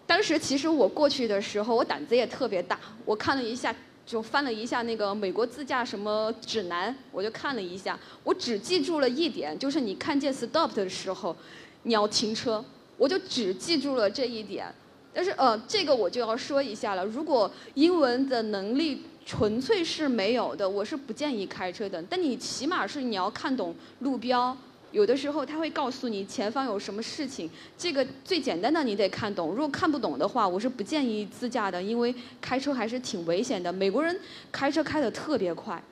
[0.06, 2.78] 当时其实我过去的时候，我胆子也特别大。
[3.04, 3.74] 我看了一下，
[4.06, 7.98] 就翻了一下那个美国自驾什么指南，我就看了一下。
[8.22, 11.36] 我只记住了一点，就是你看见 stop 的时候，
[11.82, 12.64] 你要停车。
[12.96, 14.66] 我就只记住了这一点。
[15.12, 17.04] 但是呃，这个我就要说一下了。
[17.04, 22.02] 如果英文的能力纯粹是没有的，我是不建议开车的。
[22.08, 24.56] 但你起码是你要看懂路标。
[24.96, 29.50] 有的时候他会告诉你前方有什么事情，这个最简单的你得看懂。
[29.50, 33.70] 如果看不懂的话，我是不建议自驾的，因为开车还是挺危险的。
[33.70, 34.18] 美国人
[34.50, 35.82] 开车开得特别快。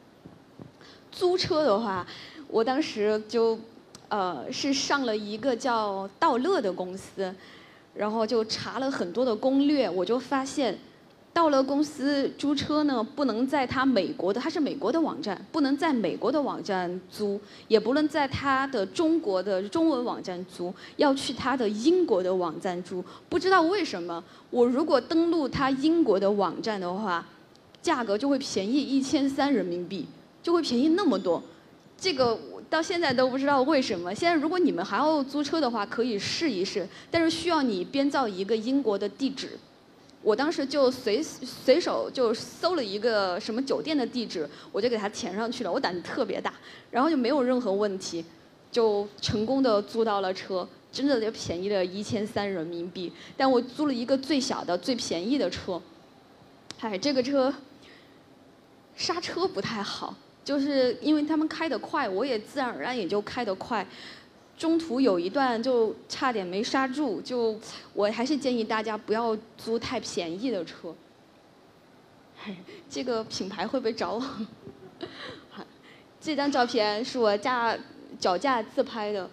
[1.12, 2.06] 租车的话，
[2.48, 3.60] 我当时就
[4.08, 7.30] 呃是上了一个叫道乐的公司，
[7.92, 10.78] 然后就查了很多的攻略，我就发现。
[11.34, 23.04] 到了公司租车呢，不能在他美国的，他是美国的网站，不能在美国的网站租，也不能在他的中国的中文网站租，要去他的英国的网站租。
[23.28, 27.26] 不知道为什么，我如果登录他英国的网站的话，
[27.82, 30.06] 价格就会便宜一千三人民币，
[30.40, 31.42] 就会便宜那么多。
[31.98, 32.38] 这个
[32.70, 34.14] 到现在都不知道为什么。
[34.14, 39.58] 现在如果你们还要租车的话，可以试一试，但是需要你编造一个英国的地址。
[40.24, 45.70] 我当时就随随手就搜了一个什么酒店的地址，我就给他填上去了。
[45.70, 46.54] 我胆子特别大，
[46.90, 48.24] 然后就没有任何问题，
[48.72, 50.66] 就成功的租到了车。
[50.90, 53.12] 真的就便宜了一千三人民币。
[53.36, 55.82] 但我租了一个最小的、最便宜的车。
[56.78, 57.52] 哎，这个车
[58.94, 63.84] 刹车不太好，就是因为他们开得快，我也自然而然也就开得快。
[64.56, 67.58] 中途有一段就差点没刹住，就
[67.92, 70.94] 我还是建议大家不要租太便宜的车。
[72.88, 74.24] 这个品牌会不会找我？
[76.20, 77.76] 这张照片是我架
[78.18, 79.28] 脚架自拍的。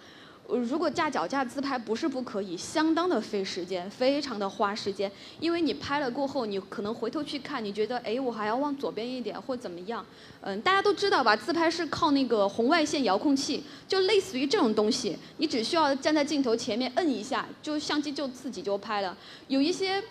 [0.48, 5.10] 如果架脚架自拍不是不可以，相当的费时间，非常的花时间。
[5.40, 10.04] 因为你拍了过后，你可能回头去看，你觉得哎，我还要往左边一点或怎么样？
[10.42, 11.34] 嗯，大家都知道吧？
[11.34, 19.16] 自拍是靠那个红外线遥控器，就类似于这种东西，你只需要站在镜头前面摁一下，就相机就自己就拍了。
[19.48, 20.02] 有一些。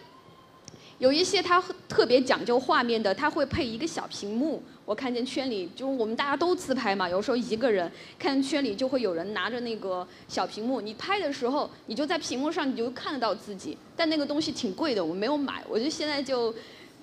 [1.00, 4.62] 有一些它特别讲究画面的，它会配一个小屏幕。
[4.91, 13.77] 我看见圈里，就是我们大家都自拍嘛，有时候一个人看圈里就会有人拿着那个小屏幕，你拍的时候，你就在屏幕上你就看得到自己。
[13.95, 16.54] 但那个东西挺贵的，我没有买，我就现在就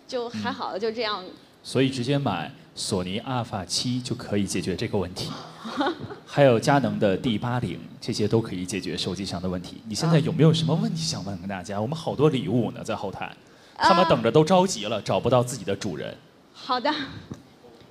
[0.07, 1.25] 就还好，就这样。
[1.63, 5.31] 所以直接买索尼阿尔法七就可以解决这个问题，
[6.27, 9.79] 还有佳能的 D 八零，这些都可以解决手机上的问题。
[9.89, 11.81] 你现在有没有什么问题想问跟大家？
[11.81, 13.35] 我们好多礼物呢，在后台。
[13.79, 16.15] 他们等着都着急了，找不到自己的主人。
[16.53, 16.93] 好的，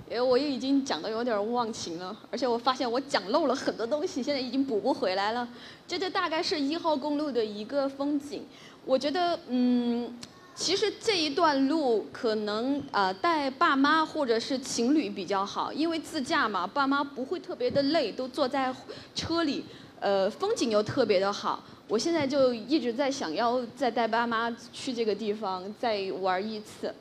[0.10, 5.48] 因为我也已经讲的有点忘情了，而且我发现我讲漏了很多东西，现在已经补不回来了。
[5.88, 8.46] 这这大概是一号公路的一个风景。
[8.86, 10.18] 我觉得，嗯，
[10.56, 18.74] 其实这一段路可能呃带爸妈或者是情侣比较好，因为自驾嘛，爸妈不会特别的累，都坐在
[19.14, 19.66] 车里，
[20.00, 21.62] 呃，风景又特别的好。
[21.90, 26.94] 我现在就一直在想要再带爸妈去这个地方再玩一次。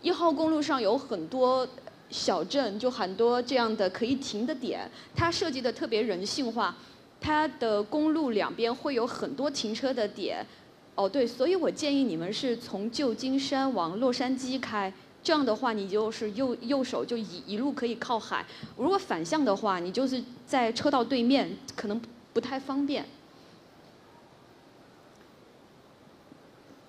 [0.00, 1.66] 一号公路上有很多
[2.12, 6.76] 小镇，就很多这样的可以停的点，它设计的特别人性化。
[7.20, 10.44] 它的公路两边会有很多停车的点。
[10.94, 18.44] 哦对，所以我建议你们是从旧金山往洛杉矶开，这样的话你就是右右手就一一路可以靠海。
[18.76, 21.98] 如果反向的话，你就是在车道对面，可能
[22.32, 23.06] 不太方便。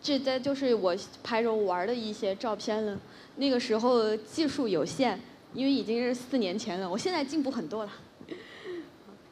[0.01, 2.99] 这这就是我拍着玩的一些照片了。
[3.35, 5.19] 那个时候技术有限，
[5.53, 6.89] 因为已经是四年前了。
[6.89, 7.91] 我现在进步很多了。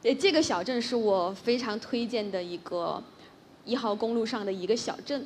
[0.04, 3.02] 诶，这个小镇是我非常推荐的一个
[3.64, 5.26] 一号公路上的一个小镇。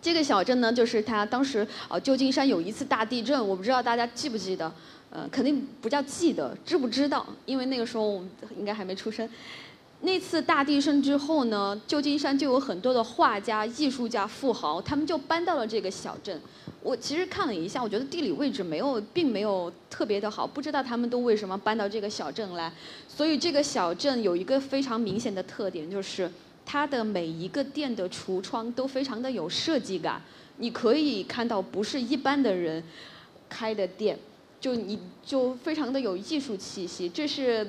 [0.00, 4.72] 这个小镇呢，就是它当时呃旧金山有一次大地震，我不知道大家记不记得，
[5.10, 7.26] 呃，肯定不叫记得，知不知道？
[7.44, 9.28] 因为那个时候我们应该还没出生。
[10.06, 16.40] 那次大地震之后呢，旧金山就有很多的画家、艺术家、富豪，他们就搬到了这个小镇。
[16.80, 22.72] 我其实看了一下，我觉得地理位置没有，并没有特别的好，不知道他们都为什么搬到这个小镇来。
[23.08, 26.30] 所以这个小镇有一个非常明显的特点，就是
[26.64, 30.22] 它的每一个店的橱窗都非常的有设计感。
[30.58, 32.80] 你可以看到，不是一般的人
[33.48, 34.16] 开的店，
[34.60, 37.08] 就你就非常的有艺术气息。
[37.08, 37.66] 这是。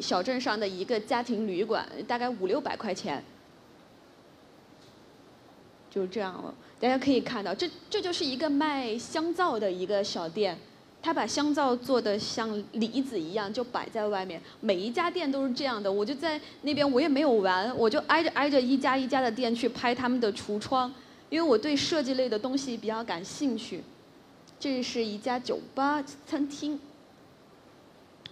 [0.00, 3.20] 小镇上的一个家庭旅馆，大概五六百块钱，
[5.90, 6.54] 就这样了。
[6.78, 10.56] 大家可以看到，这这就是一个卖香皂的一个小店，
[11.02, 14.40] 他把香皂做的像梨子一样，就摆在外面。
[14.60, 15.90] 每一家店都是这样的。
[15.90, 20.94] 我就在那边，我也没有玩，我就挨着挨着一家一家的店去拍他们的橱窗，
[21.28, 23.82] 因为我对设计类的东西比较感兴趣。
[24.60, 26.80] 这是一家酒吧餐厅。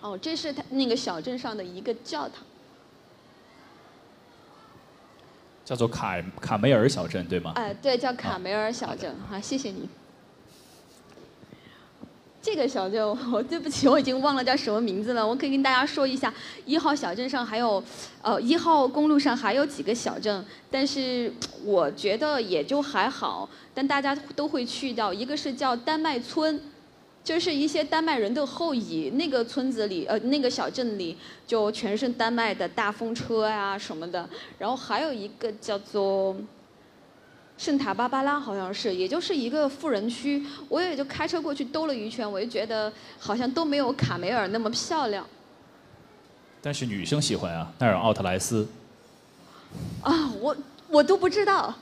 [0.00, 2.44] 哦，这是他那个小镇上的一个教堂，
[5.64, 7.52] 叫做卡卡梅尔小镇，对吗？
[7.56, 9.16] 哎，对，叫卡梅尔小镇。
[9.28, 9.88] 好，谢谢你。
[12.46, 15.26] 这个小镇，我对不起，我已经忘了叫什么名字了。
[15.26, 16.32] 我可以跟大家说一下，
[16.64, 17.82] 一号小镇上还有，
[18.22, 21.32] 呃，一号公路上还有几个小镇，但是
[21.64, 25.12] 我觉得也就还好，但大家都会去到。
[25.12, 26.60] 一个是叫丹麦村。
[27.24, 34.28] 就是一些丹麦人的后裔，那个村子里，呃，那个小镇里就全是丹麦的大风车呀什么的。
[34.60, 36.36] 然后还有一个叫做
[37.58, 40.44] 圣塔芭芭拉，好像是，也就是一个富人区。
[40.68, 45.26] 我也就开车过去兜了一圈，我就觉得好像都没有卡梅尔那么漂亮。
[46.60, 48.66] 但是女生喜欢啊，那有奥特莱斯。
[50.02, 50.56] 啊，我
[50.88, 51.74] 我都不知道。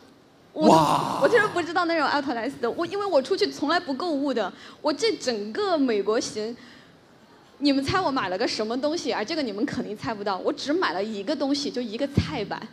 [0.54, 1.18] 哇！
[1.20, 6.56] 我就是不知道那种奥特莱斯的，我因为我出去从来不购物的，我这整个美国行，
[7.58, 9.10] 你们猜我买了个什么东西？
[9.10, 12.64] 啊这个你们肯定猜不到，我只买了一个东西，就一个菜板，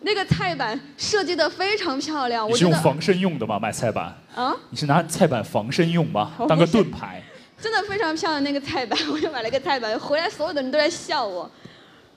[0.00, 2.48] 那个菜板设计的非常漂亮。
[2.48, 3.58] 你是用防身用的吗？
[3.58, 4.16] 买菜板？
[4.34, 4.54] 啊？
[4.70, 6.32] 你是拿菜板防身用吗？
[6.48, 7.22] 当个盾牌？
[7.60, 11.50] 真的非常漂亮那个菜板， 我就买了个菜板，回来所有的人都在笑我。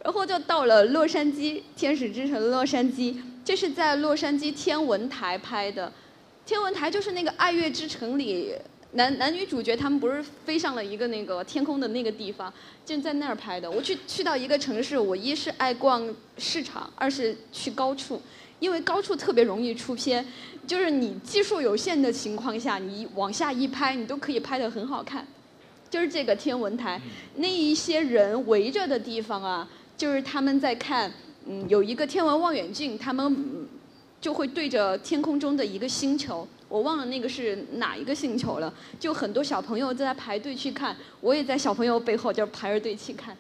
[0.04, 5.92] 然后就到了洛杉矶，天使之城洛杉矶，这是在洛杉矶天文台拍的。
[6.46, 8.54] 天文台就是那个《爱乐之城》里
[8.94, 12.52] 男男女主角他们不是飞上了一个那个天空的那个地方，
[12.86, 13.72] 就是在那儿拍的。
[13.72, 18.22] 我去去到一个城市，我一是爱逛市场，二是去高处，
[18.60, 20.26] 因为高处特别容易出片，
[20.68, 25.26] 就是你技术有限的情况下，你往下一拍，你都可以拍得很好看。
[25.90, 27.02] 就是这个天文台，
[27.36, 31.12] 那一些人围着的地方啊，就是他们在看，
[31.46, 33.68] 嗯，有一个天文望远镜，他们嗯
[34.20, 43.36] 就会对着天空中的一个星球，我忘了那个是哪一个星球了，就很多小朋友在排队去看，我也在小朋友背后就排着队去看。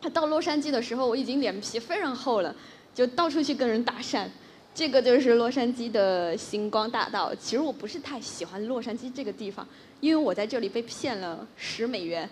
[0.00, 2.54] 他到洛杉矶的时候，我已经脸皮非常厚了，
[2.94, 4.28] 就到处去跟人搭讪。
[4.72, 7.34] 这个就是洛杉矶的星光大道。
[7.34, 9.66] 其实我不是太喜欢洛杉矶这个地方，
[10.00, 12.30] 因为我在这里被骗了十美元，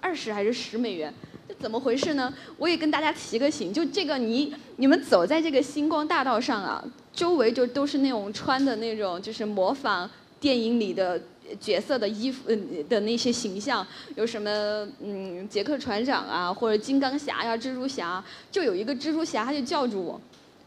[0.00, 1.12] 二十还是十美元，
[1.48, 2.32] 这怎么回事呢？
[2.56, 11.20] 我也跟大家提个醒，就这个你你们走在这个星光大道上啊，周围就都是那种穿的那种就是模仿电影里的
[11.60, 14.50] 角色的衣服嗯的那些形象，有什么
[15.00, 20.20] 嗯杰克船长啊，或者金刚侠呀、蜘蛛侠，就有一个蜘蛛侠他就叫住我。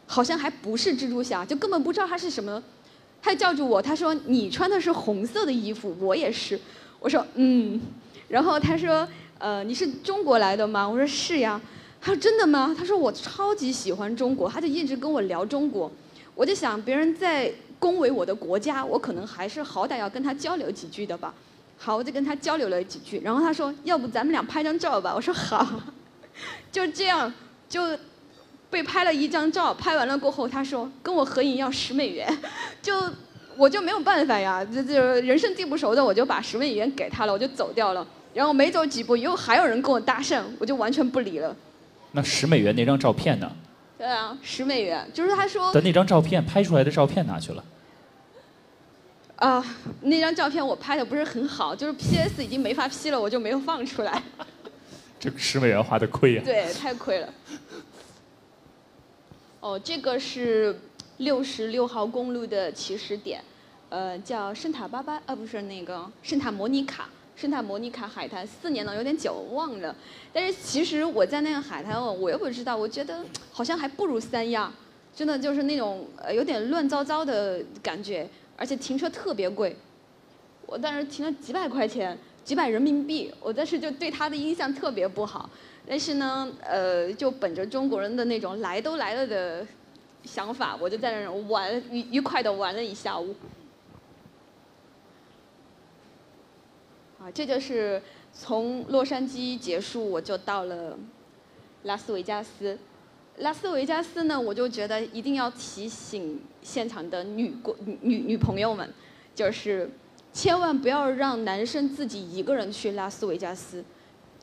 [0.06, 2.62] 好像还不是蜘蛛侠，就根本不知道他是什么。
[3.22, 6.60] 他就叫住我，他说：“你穿的是红色的衣服，我也是。”
[7.00, 7.80] 我说：“嗯。”
[8.28, 9.08] 然后他说
[9.40, 11.58] ：“呃，你是中国来的吗？”我说：“是呀。”
[12.02, 15.90] 他说：“真的吗？”他说：“我超级喜欢中国。”他就一直跟我聊中国。
[16.34, 21.32] 我就想，别人在恭维我的国家，我可能还是好歹要跟他交流几句的吧。
[21.76, 23.20] 好，我就跟他交流了几句。
[23.24, 25.66] 然后他说：“要不咱们俩拍张照吧？”我说：“好。
[26.72, 27.32] ”就这样，
[27.68, 27.96] 就。
[28.70, 32.26] 被拍了一张照，拍完了过后，他说跟我合影要十美元，
[32.82, 32.92] 就
[33.56, 38.04] 我就没有办法呀，这这人生地不熟的，我就把十美元给他了，我就走掉了。
[38.32, 41.54] 然后没走几步，又还有人跟我搭讪，我就完全不理了。
[42.10, 43.48] 那十美元那张照片呢？
[43.96, 47.64] 对啊，十美元，就是他说的那张照片拍出来的照片哪去了？
[49.36, 49.64] 啊，
[50.00, 54.22] 那张照片我拍的不是很好，就是 PS 已经没法 P 了，我就没有放出来。
[55.20, 56.42] 这十美元花的亏呀！
[56.44, 57.28] 对，太亏了。
[59.60, 60.78] 哦，这个是
[61.18, 63.42] 六十六号公路的起始点，
[63.88, 69.94] 呃，叫圣塔巴巴，呃，不是那个圣塔莫尼卡，圣塔莫尼卡海滩，四年了，有点久忘了。
[70.32, 74.72] 但是其实我在那个海滩，我又不知道，我觉得好像还不如三亚，
[75.14, 79.76] 真的就是那种呃有点乱糟糟的感觉，而且停车特别贵，
[80.66, 85.50] 我当时停了几百块钱，几百人民币，我当时就对他的印象特别不好。
[85.86, 89.66] 但是呢，呃，就本着中国人的那种来都来了的
[90.24, 93.34] 想法，我就在那玩愉愉快的玩了一下午。
[97.24, 98.02] 啊，这就是
[98.34, 100.94] 从洛杉矶结束，我就到了
[101.84, 102.78] 拉斯维加斯。
[103.38, 108.86] 拉斯维加斯呢，我就觉得一定要提醒现场的女过女女朋友们，
[109.34, 109.90] 就是
[110.34, 113.82] 千万不要让男生自己一个人去拉斯维加斯。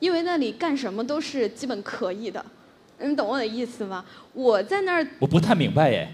[0.00, 2.44] 因为那里干什么都是基本可以的，
[2.98, 4.04] 你懂我的意思吗？
[4.32, 6.08] 我在那儿，我不太明白耶，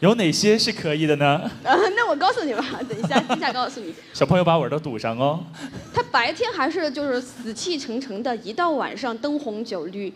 [0.00, 1.26] 有哪些是可以的呢？
[1.62, 3.94] 啊， 那我告诉你吧， 等一下，等一下告诉你。
[4.14, 5.44] 小朋友把耳朵堵上哦。
[5.92, 10.12] 他白天还是就是死气沉沉的，一到晚上灯红酒绿，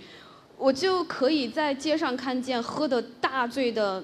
[0.56, 4.02] 我就可以在街上看见喝的大醉的，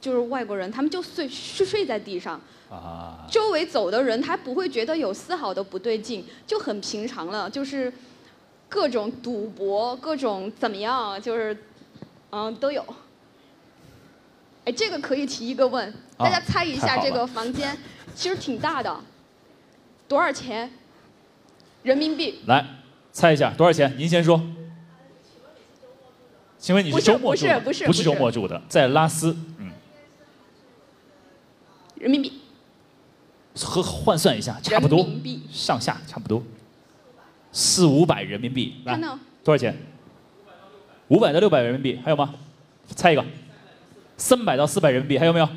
[0.00, 2.40] 就是外国人，他们就睡睡睡在地上。
[2.70, 3.26] 啊！
[3.30, 7.50] 周围走的人，他不会觉得有丝毫的不对劲，就很平常了。
[7.50, 7.92] 就是
[8.66, 11.54] 各种赌博，各种怎么样，就是
[12.30, 12.82] 嗯都有。
[14.64, 17.76] 哎，这个可以提一个问，大家猜一下这个房间
[18.14, 19.00] 其实挺大的，
[20.06, 20.70] 多少钱？
[21.82, 22.40] 人民币？
[22.46, 22.64] 来
[23.12, 23.92] 猜一下多少钱？
[23.98, 24.40] 您先说。
[26.58, 27.42] 请问你是周末住？
[27.42, 29.72] 不是不是不是周末住的，在拉斯，嗯。
[31.96, 32.40] 人民币。
[33.54, 35.06] 和换算一下，差不多，
[35.50, 36.42] 上下差不多，
[37.52, 38.98] 四五百人民币，来，
[39.44, 39.76] 多少钱？
[41.08, 42.32] 五百到六百人民币，还有吗？
[42.96, 43.22] 猜一个，
[44.22, 45.48] 三百到四百人民币，还有没有？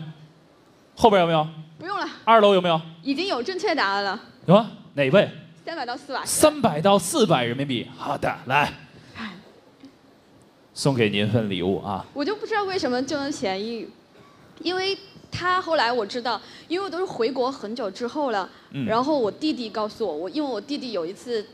[0.95, 1.47] 后边有没有？
[1.78, 2.09] 不用了。
[2.24, 2.82] 二楼有没有？
[3.03, 4.20] 已经有正确答案了。
[4.47, 4.72] 有啊？
[4.95, 5.30] 哪位？
[5.63, 6.26] 三百到四百。
[6.26, 8.74] 三百到四百人民币，好的，来，
[10.74, 12.03] 送给您份礼物啊。
[12.11, 13.88] 我就不知道为什么就能便宜，
[14.63, 14.97] 因为。
[15.32, 18.49] 他后来我知道，因为我都是回国很久之后了，
[18.88, 21.45] 然后我弟弟告诉我，我因为我弟弟有一次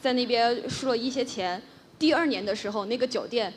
[0.00, 1.60] 在那边输了一些钱，
[1.98, 3.52] 第二年的时候那个酒店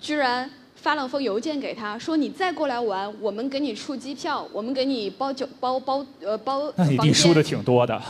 [0.00, 0.50] 居然
[0.80, 6.72] 发了封邮件给他说你再过来玩，我们给你出机票，我们给你包酒包包呃包。
[6.76, 8.00] 那你弟输的挺多的。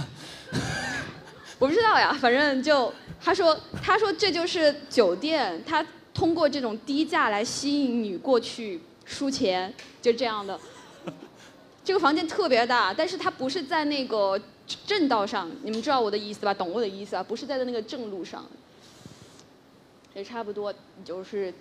[1.59, 10.59] 我不知道呀，反正就他说他说这就是酒店，他通过这种低价来吸引你过去输钱，就这样的。
[11.83, 14.41] 这个房间特别大，但是它不是在那个
[14.87, 16.55] 正道上，你们知道我的意思吧？
[16.55, 17.23] 懂我的意思吧？
[17.23, 18.47] 不是在那个正路上，
[20.15, 20.73] 也差不多
[21.05, 21.53] 就是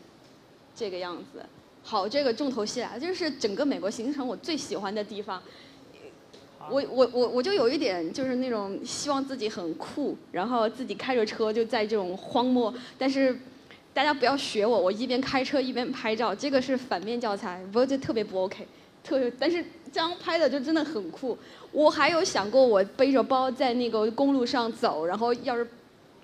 [0.80, 1.46] 这个样子。
[1.84, 5.42] 好，这个重头戏来了，就是整个美国行程我最喜欢的地方。
[6.70, 13.38] 我我我我就有一点就是那种希望自己很酷，然后自己开着车就在这种荒漠，但是
[13.94, 18.66] 大家不要学我，我一边开车一边拍照，这个是反面教材，不就特别不 OK，
[19.04, 21.38] 特别但是这样拍的就真的很酷。
[21.74, 25.68] 我还有想过我背着包在那个公路上走，然后要是。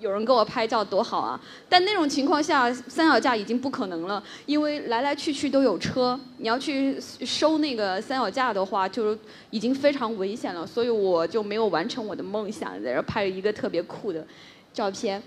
[0.05, 1.41] 有人给我拍照多好啊！
[1.67, 6.95] 但那种情况下，三脚架已经不可能了，因为来来去去都有车，你要去
[7.25, 9.17] 收那个三脚架的话，就
[9.49, 10.65] 已经非常危险了。
[10.65, 14.23] 所以我就没有完成我的梦想，在这拍了一个特别酷的
[14.71, 15.19] 照片，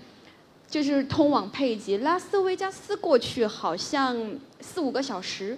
[0.69, 4.15] 就是通往佩吉拉斯维加斯过去好像
[4.61, 5.57] 四五个小时。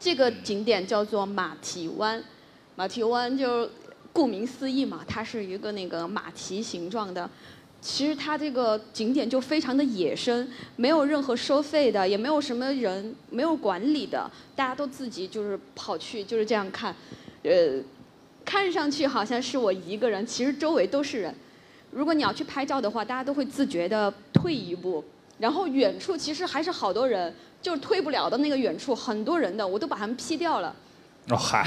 [0.00, 2.20] 这个景点叫做马蹄湾，
[2.74, 3.70] 马蹄湾就
[4.12, 7.30] 顾名思义嘛，它是一个那个马蹄形状的。
[7.90, 16.94] 其实它这个景点就非常的野生，没有任何收费的，也没有什么人，没有管理的，大家都自己就是跑去就是这样看，
[17.44, 17.80] 呃，
[18.44, 21.34] 看上去好像是我一个人，其实周围都是人。
[21.90, 25.02] 如果你要去拍照的话，大家都会自觉的退一步，
[25.38, 30.76] 然后远处其实还是好多人，就是退不了的那个远处很多人的，我都把他们 P 掉了。
[31.30, 31.66] 哦嗨。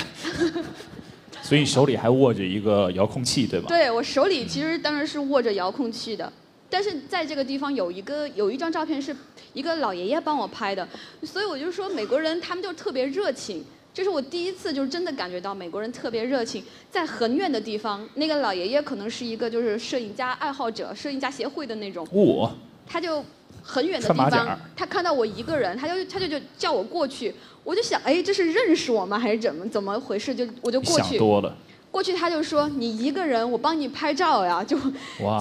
[1.42, 3.68] 所以手里还握着一个遥控器，对吧？
[3.68, 6.32] 对我手里其实当然是握着遥控器的，
[6.70, 9.16] 但是在这个地方有一个有一张照片是
[9.54, 10.88] 一个老爷爷帮我拍的，
[11.24, 13.64] 所以我就说美国人他们就特别热情，
[13.94, 22.52] 这是我第一次就是真的感觉到美国人特别热情，在很远的地方，那个老爷爷可能是一个就是摄影家爱好者，摄影家协会的那种，我，
[22.86, 23.24] 他就
[23.64, 27.34] 很远的地方，他看到我一个人，他就他就就叫我过去。
[27.64, 29.20] 我就想，哎，这是认识我吗？
[29.20, 30.34] 还是怎么怎么回事？
[30.34, 31.56] 就我就过去，想多了。
[31.92, 34.78] 过去他就说：“你一个人，我帮你拍照呀。”就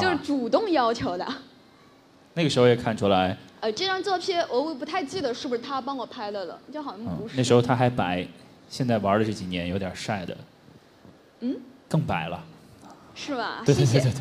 [0.00, 1.26] 就是主动要求的。
[2.34, 3.36] 那个时候也看出来。
[3.60, 7.36] 呃，这张照片我不太记得是不是他帮我拍的了，就好像不是。
[7.36, 8.26] 那时候他还白，
[8.68, 10.36] 现在玩的这几年有点晒的。
[11.40, 11.56] 嗯。
[11.88, 12.42] 更白了。
[13.14, 13.62] 是吧？
[13.64, 14.20] 对对对对对。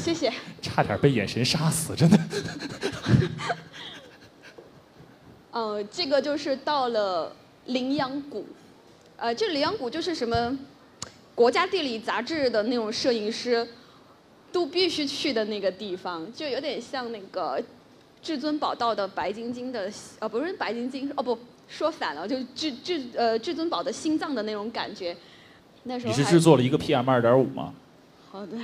[0.00, 0.32] 谢谢。
[0.60, 2.18] 差点被眼神杀死，真的。
[5.52, 7.32] 呃，这个就是到了
[7.66, 8.44] 羚羊谷，
[9.16, 10.58] 呃，这羚羊谷就是什么，
[11.34, 13.66] 国家地理杂志的那种摄影师
[14.52, 17.62] 都必须去的那个地方，就有点像那个
[18.22, 21.38] 至尊宝道的白晶晶的，呃，不是白晶晶，哦不，
[21.68, 25.16] 说反了，就至至呃至尊宝的心脏的那种感觉。
[25.84, 27.72] 那时候你是制作了一个 PM 二点五吗？
[28.30, 28.56] 好的。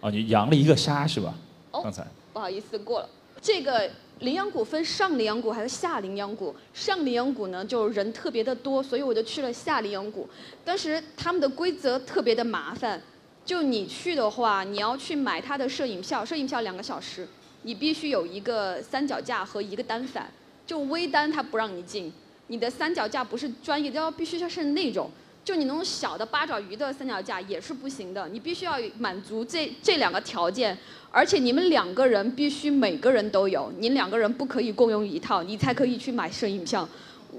[0.00, 1.34] 哦， 你扬了一个沙是吧？
[1.70, 1.82] 哦。
[1.82, 2.04] 刚才。
[2.36, 3.08] 不好意思，过了
[3.40, 3.90] 这个。
[4.20, 6.54] 羚羊谷分上羚羊谷还是下羚羊谷？
[6.72, 10.26] 上羚羊谷呢，就人特别的多，所以我就去了下羚羊谷。
[10.64, 13.00] 当时他们的规则特别的麻烦，
[13.44, 17.28] 就你去的话，你要去买他的摄影票，摄影票两个小时，
[17.62, 20.30] 你必须有一个三脚架和一个单反，
[20.66, 22.10] 就微单他不让你进，
[22.46, 25.10] 你的三脚架不是专业的，要必须要是那种。
[25.44, 30.76] 就你那种小的八爪鱼的三脚架也是不行的，你必须要满足这这两个条件，
[31.10, 36.88] 而且你们两个人必须每个人都有，你两个人不可以共用一套，你才可以去买摄影票。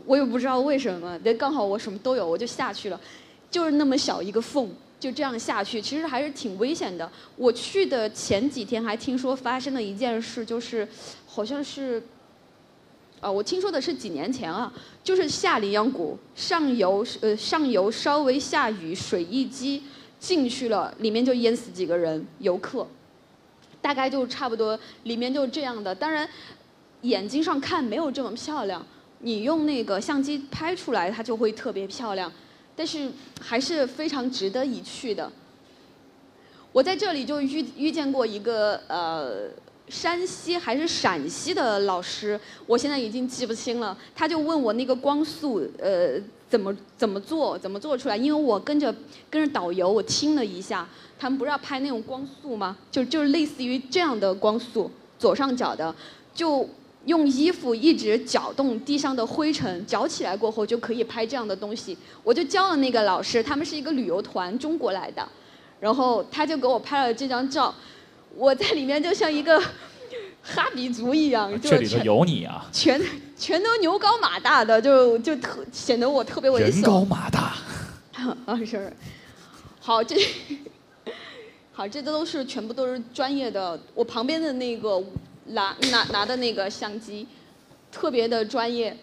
[0.05, 2.99] 我也不知道为什么，那刚好我什么都有，我就下去了，
[3.49, 7.09] 就是那么小一个缝，就这样下去，其实还是挺危险的。
[7.35, 10.87] 我去的前几天还听说发生了一件事，就是
[11.25, 12.01] 好像是。
[13.19, 14.71] 啊，我听说的是几年前啊，
[15.03, 19.81] 就是下羚羊谷上游，呃，上游稍微下雨，水一积
[20.19, 22.85] 进去了，里面就淹死几个人游客，
[23.87, 25.95] 大概就差不多，里面就这样的。
[25.95, 26.27] 当然，
[27.03, 28.85] 眼睛上看没有这么漂亮，
[29.19, 32.29] 你用那个相机拍出来，它就会特别漂亮，
[32.75, 33.09] 但是
[33.39, 35.31] 还是非常值得一去的。
[36.73, 39.49] 我在这里就遇遇见过一个呃。
[39.89, 43.97] 山西还是陕西的老师，我现在已经记不清了。
[44.13, 46.19] 他就问我那个光速，呃，
[46.49, 48.17] 怎么怎么做，怎么做出来？
[48.17, 48.93] 因为我跟着
[49.29, 52.75] 跟着导游，我听了一下，他们不是要拍那种光速吗？
[52.91, 55.95] 就就是类似于这样的光速，左上角的，
[56.33, 56.67] 就
[57.05, 61.97] 用衣服一直搅动地上的灰尘，搅起来过后就可以拍这样的东西。
[62.23, 65.25] 我就教了那个老师，他们是一个旅游团，中国来的，
[65.79, 67.73] 然后他就给我拍了这张照。
[68.37, 69.59] 我在里面就像一个
[70.43, 72.69] 哈比族一样，这里头有你啊！
[72.71, 73.01] 全
[73.35, 76.59] 全都牛高马大的，就就特显得我特别猥琐。
[76.59, 77.57] 人高马大。
[78.45, 78.91] 啊是，
[79.79, 80.15] 好这，
[81.71, 83.79] 好，这都是全部都是专业的。
[83.93, 85.03] 我旁边的那个
[85.47, 87.27] 拿拿拿的那个相机，
[87.91, 88.95] 特别的专业。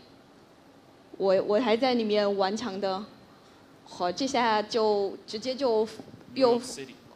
[1.16, 3.04] 我我还在里面顽强的，
[3.84, 5.86] 好，这下就直接就
[6.34, 6.60] 又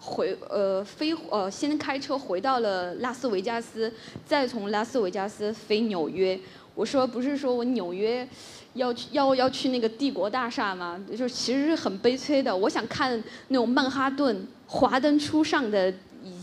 [0.01, 3.93] 回呃飞呃先开车回到了拉斯维加斯，
[4.27, 6.39] 再从拉斯维加斯飞纽约。
[6.75, 8.27] 我说不是说我纽约
[8.75, 10.99] 要去要要去那个帝国大厦吗？
[11.17, 12.57] 就其实是很悲催的。
[12.57, 15.93] 我想看那种曼哈顿华灯初上的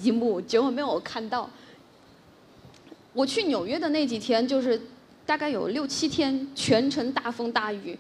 [0.02, 1.50] 一幕，结果没有看到。
[3.14, 4.80] 我去纽约的那几天就是。
[5.28, 7.98] 大概有六七天，全程大风大雨，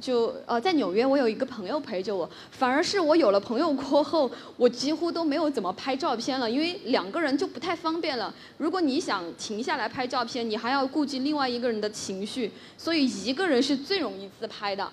[0.00, 2.28] 就呃在纽约，我有一个朋友陪着我。
[2.50, 8.34] 反而是我有了朋友过后，我几乎都没有怎么拍照片了，因为两个人就不太方便了。
[8.58, 14.88] 如果你想停下来拍照片，你还要顾及另外一个人的情绪，所以一个人是最容易自拍的。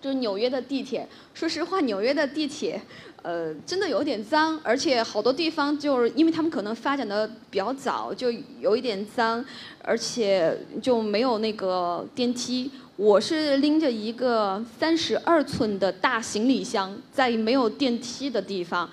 [0.00, 2.80] 就是纽约的地铁，说实话，纽约的地铁。
[3.22, 8.30] 呃，真的有点脏，而且好多地方就是因为他们可能发展的比较早，就
[8.60, 9.44] 有一点脏，
[9.82, 12.70] 而且就没有那个电梯。
[12.98, 18.90] 我是拎着一个三十二寸的大行李箱，在没有电梯的地方，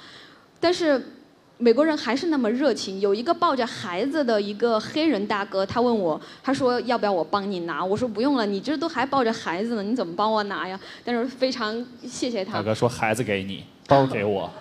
[0.59, 1.03] 但是
[1.57, 2.99] 美国人还是那么热情。
[2.99, 7.83] 有一个抱着孩子的一个黑人大哥，他问我，他说要不要我帮你拿？
[7.83, 10.79] 我说不用了，你这都还抱着孩子呢，你怎么帮我拿呀？
[11.03, 12.53] 但是非常谢谢他。
[12.53, 13.65] 大哥说孩子给你。
[13.89, 14.51] 包给我。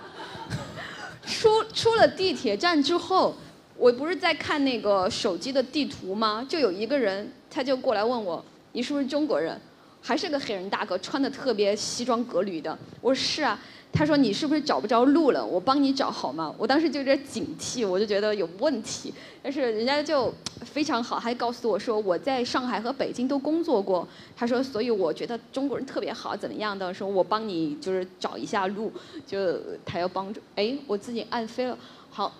[1.26, 3.36] 出出了地铁站之后，
[3.76, 6.46] 我不是在看那个手机的地图吗？
[6.48, 8.42] 就有一个人，他就过来问我
[8.74, 9.58] ：“你是不是中国人？”
[10.06, 12.78] 还是个黑人大哥，穿的特别西装革履的。
[13.00, 13.58] 我说：“是啊。”
[13.90, 15.42] 他说：“你是不是找不着路了？
[15.42, 19.14] 我帮你找好吗？”我当时就有点警惕，我就觉得有问题。
[19.42, 24.06] 但是人家就非常好，还告诉我说我在上海和北京都工作过。
[24.36, 26.92] 他说：“所以我觉得中国人特别好，怎么样的？
[26.92, 28.92] 说我帮你就是找一下路，
[29.26, 31.78] 就他要帮助。”哎，我自己按飞了。
[32.10, 32.34] 好，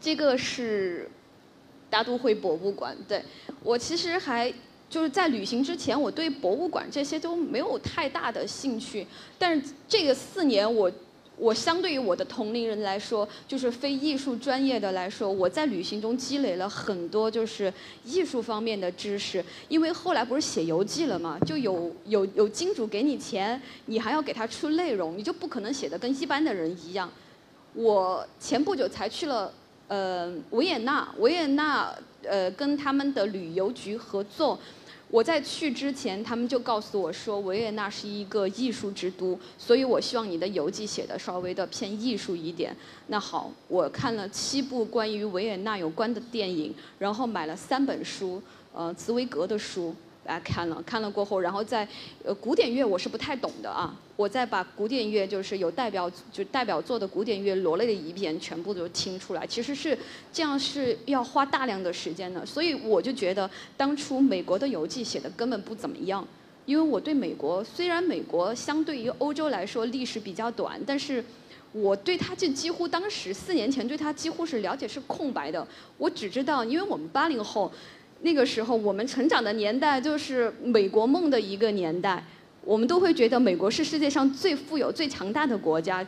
[0.00, 1.08] 这个是
[1.88, 2.96] 大都会博物馆。
[3.06, 3.22] 对
[3.62, 4.52] 我其实还。
[4.90, 9.06] 就是在旅行之前，我对博物馆这些都没有太大的兴趣。
[9.38, 10.90] 但是这个四年，我
[11.38, 17.72] 我相对于我的同龄人来说，就是非艺术专业的来说，我在旅行中积累了很多就是
[18.04, 19.42] 艺术方面的知识。
[19.68, 27.08] 因为后来不是写游记了嘛，就有有有金主给你钱，你还要给他出内容，你就不可能写的跟一般的人一样。
[27.72, 29.50] 我前不久才去了
[29.88, 34.58] 呃维也纳，维也纳呃跟他们的旅游局合作。
[35.10, 42.74] 我在去之前，他们就告诉我说，维也纳是一个艺术之都，所以我希望你的游记写的稍微的偏艺术一点。
[43.08, 48.40] 那好，我看了七部关于维也纳有关的电影，然后买了三本书，
[48.72, 49.94] 呃，茨威格的书。
[50.30, 51.86] 来看了，看了过后，然后在
[52.24, 59.44] 呃古典乐我是不太懂的啊，我再把古典乐就是有代表就代表作的古典乐罗列了一遍，全部都听出来。
[59.44, 59.98] 其实是
[60.32, 66.24] 这样是要花大量的时间的，所以我就觉得当初美国的游记写的根本不怎么样，
[66.64, 71.24] 因为我对美国虽然美国相对于欧洲来说历史比较短，但是
[71.72, 75.66] 我对它就几乎当时四年前对它几乎是了解是空白的，
[75.98, 77.72] 我只知道因为我们八零后。
[78.22, 82.22] 那个时候，我们成长的年代就是美国梦的一个年代，
[82.62, 86.06] 我们都会觉得美国是世界上最富有、最强大的国家。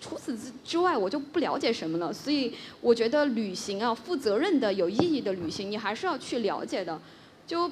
[0.00, 2.12] 除此之之外，我就不了解什么了。
[2.12, 6.98] 所以，我觉得旅行啊，负责任的、有意义的旅行，你还是要去了解的。
[7.46, 7.70] 就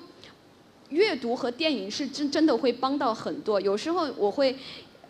[0.90, 3.60] 阅读和电影是真真的会帮到很多。
[3.60, 4.54] 有时候我会，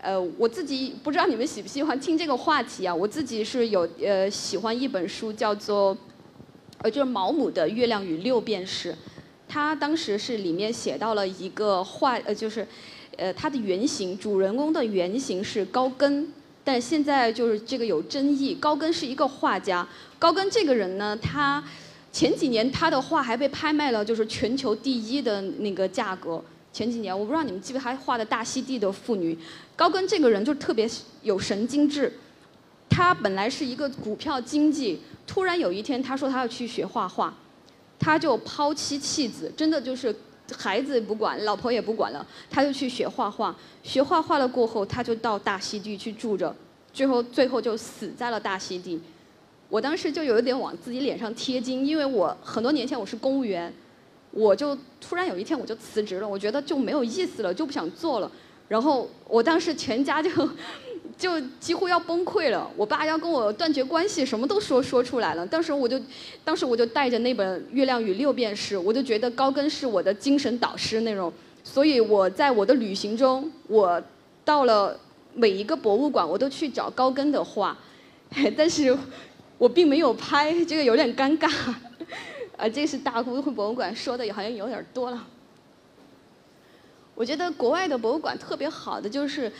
[0.00, 2.94] 呃，我自己不知道你们喜不喜欢听这个话题啊。
[2.94, 5.96] 我自己是有呃喜欢一本书，叫做。
[6.82, 8.90] 呃，就是毛姆的《月亮与六便士》，
[9.46, 12.66] 他当时是里面写到了一个画，呃，就是，
[13.18, 16.26] 呃，他的原型，主人公的原型是高更，
[16.64, 18.54] 但现在就是这个有争议。
[18.54, 19.86] 高更是一个画家，
[20.18, 21.62] 高更这个人呢，他
[22.10, 26.42] 前几年他的画还被拍卖了，就是全球第一的那个价格。
[26.72, 29.36] 前几年我不知道你们记不，他画的大溪地的妇女。
[29.76, 30.88] 高更这个人就特别
[31.20, 32.10] 有神经质，
[32.88, 35.00] 他本来是一个股票经济。
[35.30, 37.32] 突然有一天，他说他要去学画画，
[38.00, 40.12] 他就抛妻弃子，真的就是
[40.58, 43.54] 孩子不管，老婆也不管了，他就去学画画。
[43.84, 46.52] 学画画了过后，他就到大溪地去住着，
[46.92, 49.00] 最后最后就死在了大溪地。
[49.68, 53.72] 我当时就有一点往自己脸上贴金，因为我很多年前我是公务员，
[54.32, 58.28] 我就突然有一天我就辞职了，我觉得就没有意思了，就不想做了。
[58.66, 60.28] 然后我当时全家就。
[61.20, 65.46] 就几乎要崩溃了，我爸要跟我断绝关系，什么都说说出来了。
[65.46, 66.00] 当时我就，
[66.42, 71.30] 当时我就带着那本《月亮与六便士》，我就觉得高更是我的精神导师那种。
[71.62, 74.02] 所以我在我的旅行中，我
[74.46, 74.98] 到了
[75.34, 77.76] 每一个博物馆，我都去找高更的画。
[78.56, 78.96] 但是
[79.58, 81.52] 我并没有拍，这个有点尴尬。
[82.56, 85.26] 啊， 这是大都会博物馆说的，好像有点多了。
[87.14, 89.52] 我觉得国外的博物馆特别好的就是，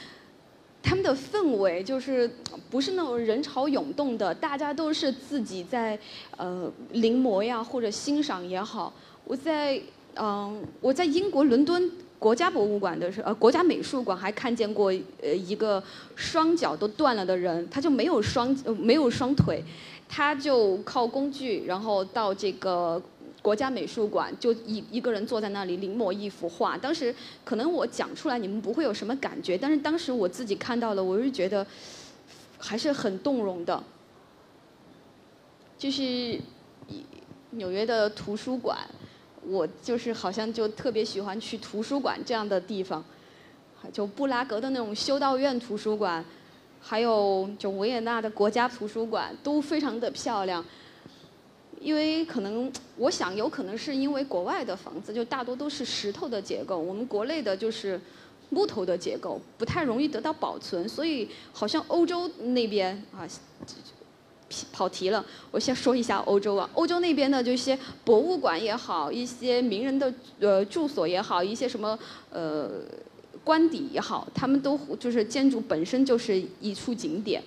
[0.82, 2.30] 他们的氛围就是
[2.70, 5.98] 不是那种人潮涌动的，大家都是自己在
[6.36, 8.92] 呃临摹呀或者欣赏也好。
[9.24, 9.80] 我在
[10.16, 15.82] 嗯我在英国伦敦国家博物馆的时候，呃国家美术馆还看见过呃一个
[16.16, 19.62] 双脚都断了的人，他就没有双没有双腿。
[20.12, 23.00] 他就靠工具，然后到这个
[23.42, 26.76] 国家美术馆，就一一个人坐在那里临摹一幅画。
[26.76, 27.14] 当时
[27.44, 31.66] 可能我讲出来你们不会有什么感觉，但是当时我自己看到了，我是觉得
[32.58, 33.82] 还是很动容的。
[35.78, 36.38] 就是
[37.50, 38.78] 纽约的图书馆，
[39.46, 43.02] 我就是好像就特别喜欢去图书馆这样的地方，
[43.92, 46.24] 就布拉格的那种修道院图书馆。
[46.82, 50.64] 还有就维也纳的国家图书馆都非常的漂亮，
[51.80, 58.00] 因为可能我想有可能是因为国外的房子就大多都是石头的结构，我们国内的就是
[58.50, 63.26] 木头的结构，不太容易得到保存，所以好像欧洲那边啊，
[64.70, 71.98] 跑题了，我先说一下欧洲啊，欧洲那边的这些博物馆也好，一些名人的呃住所也好，一些什么
[72.30, 72.70] 呃。
[73.42, 77.42] 官邸也好，他们都就是建筑本身就是一处景点。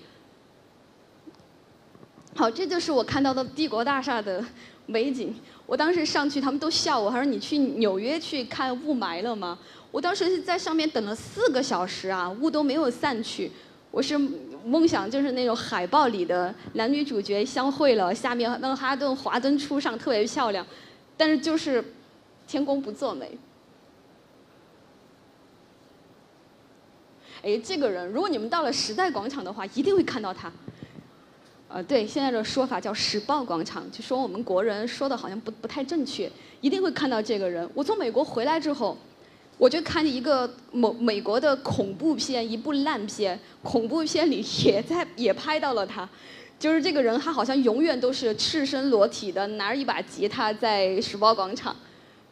[2.35, 4.43] 好，这就是我看到的帝国大厦的
[4.87, 5.35] 美景。
[5.65, 9.57] 我当时上去，他们都笑我，他说：“你去纽约去看雾霾了吗？”
[9.91, 13.51] 我当时是在上面等了四个小时啊，雾都没有散去。
[13.91, 14.17] 我是
[14.65, 20.65] 梦想就是那种海报里的男女主角相会了，下面曼哈顿华灯初上，特别漂亮。
[21.15, 21.93] 但是就是
[22.47, 23.37] 天公不作美。
[27.43, 30.51] 哎，这个人，如果你们到了时代广场的话，一定会看到他。
[31.73, 37.67] 呃，对，现在的说法叫时报广场，就说我们国人说的好像不不太正确，一定会看到这个人。
[37.73, 38.95] 我从美国回来之后，
[39.57, 46.07] 我就看见一个美美国的恐怖片，一部烂片，恐怖片里也在也拍到了他，
[46.59, 51.75] 就是这个人，他好像永远都是赤身裸体的，拿着一把吉他在时报广场，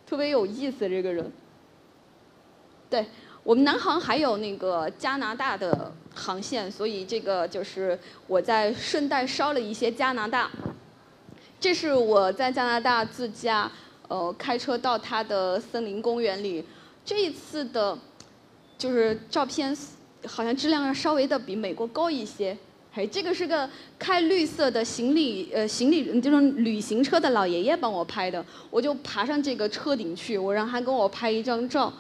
[0.06, 1.32] 特别有意思这个人。
[2.92, 3.08] 对。
[3.44, 10.50] 我们南航还有那个加拿大的航线，所以这个就是我在顺带捎了一些加拿大。
[11.60, 13.72] 这是我在加拿大自驾，
[14.08, 16.64] 呃，开车到它的森林公园里。
[17.04, 17.98] 这一次的，
[18.78, 19.76] 就是照片
[20.28, 22.56] 好像质量要稍微的比美国高一些。
[22.94, 23.68] 嘿，这个是个
[23.98, 31.92] 开绿色的行李呃行李这种旅行车的老爷爷帮我拍的，我就爬上这个车顶去，我让他跟我拍一张照。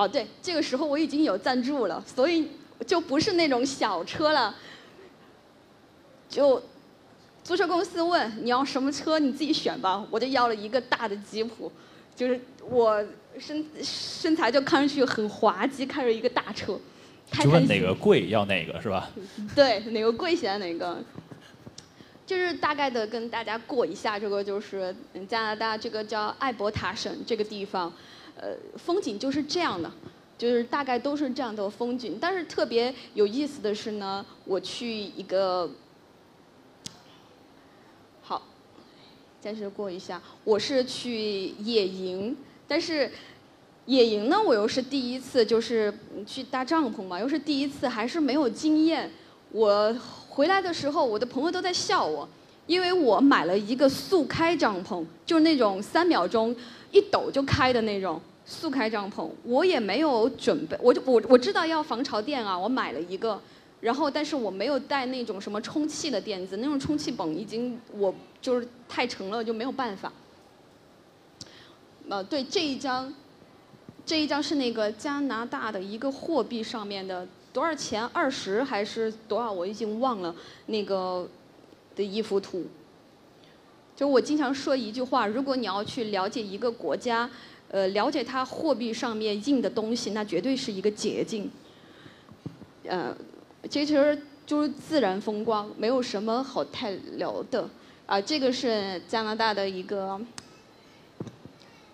[0.00, 2.48] 哦，对，这个时候我已经有赞助了，所以
[2.86, 4.54] 就不是那种小车了。
[6.26, 6.62] 就
[7.44, 10.02] 租车公司问你要什么车，你自己选吧。
[10.10, 11.70] 我就要了一个大的吉普，
[12.16, 13.04] 就是我
[13.38, 16.80] 身身材就看上去很滑稽，开着一个大车。
[17.32, 19.10] 就问哪个贵要哪个是吧？
[19.54, 20.96] 对，哪个贵选哪个。
[22.26, 24.96] 就是大概的跟大家过一下，这个就是
[25.28, 27.92] 加拿大这个叫艾伯塔省这个地方。
[28.42, 29.92] 呃，风景就是这样的，
[30.38, 32.16] 就是大概都是这样的风景。
[32.18, 35.70] 但是特别有意思的是呢，我去一个，
[38.22, 38.40] 好，
[39.42, 40.22] 暂时过一下。
[40.42, 42.34] 我是去野营，
[42.66, 43.12] 但是
[43.84, 45.92] 野营呢，我又是第一次，就是
[46.26, 49.10] 去搭帐篷嘛，又是第一次，还是没有经验。
[49.52, 49.94] 我
[50.30, 52.26] 回来的时候，我的朋友都在笑我，
[52.66, 56.56] 因为我买了一个速开帐篷，就是那种三秒钟
[56.90, 58.18] 一抖就开的那种。
[58.50, 63.40] 速开帐篷，我也没有准备，我就我我知道要防潮垫啊，我买了一个，
[63.80, 70.12] 然后但是我没有带那种什么充气的垫子，那种充气泵已经我就是太沉了，就没有办法。
[72.08, 73.14] 呃，对这一张，
[74.04, 78.04] 这一张是那个加拿大的一个货币上面的多少钱？
[78.06, 79.52] 二十还是多少？
[79.52, 80.34] 我已经忘了
[80.66, 81.28] 那个
[81.94, 82.66] 的一幅图。
[83.94, 87.30] 就我经常说一句话，如果你要去了解一个国家。
[87.70, 91.48] 呃，了解它货币上面印的东西，那绝对是一个捷径。
[92.84, 93.16] 呃，
[93.68, 97.68] 其实就是自然风光，没有什么好太聊的。
[98.06, 100.20] 啊，这个是加拿大的一个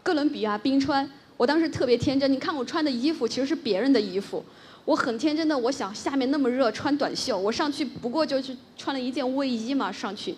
[0.02, 1.08] 哥伦比亚冰川。
[1.36, 4.42] 我当时特别天真，你看我穿的衣服其实是别人的衣服。
[4.86, 10.34] 我很天真的，我想下面那么热，穿短袖，我上去不过就是穿了一件卫衣嘛，上去。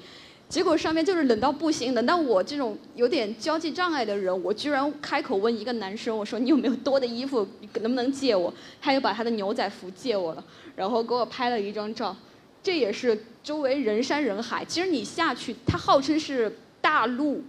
[0.48, 7.46] 结果上面就是冷到不行，冷到我这种有点交际障碍的人，我居然开口问一个男生，我说你有没有多的衣服，
[7.80, 8.52] 能不能借我？
[8.80, 10.44] 他又把他的牛仔服借我了，
[10.74, 12.16] 然后给我拍了一张照。
[12.62, 14.64] 这也是周围人山人海。
[14.64, 17.42] 其实你下去，它号称是大陆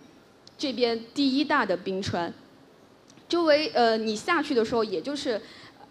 [0.58, 2.32] 这边第一大的冰川。
[3.30, 5.39] 周围呃，你下去的时候，也就是，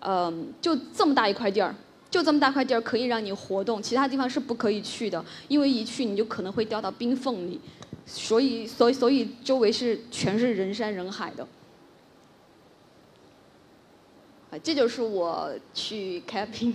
[0.01, 1.75] 嗯，就这么大一块地儿。
[2.11, 7.61] 就这么大块地儿可以让你活动，其他地方是不可以去的，因为一去你就可能会掉到冰缝里，
[8.07, 11.47] 所以所以所以周围是全是人山人海的。
[14.51, 16.73] 啊，这就是我去 camping。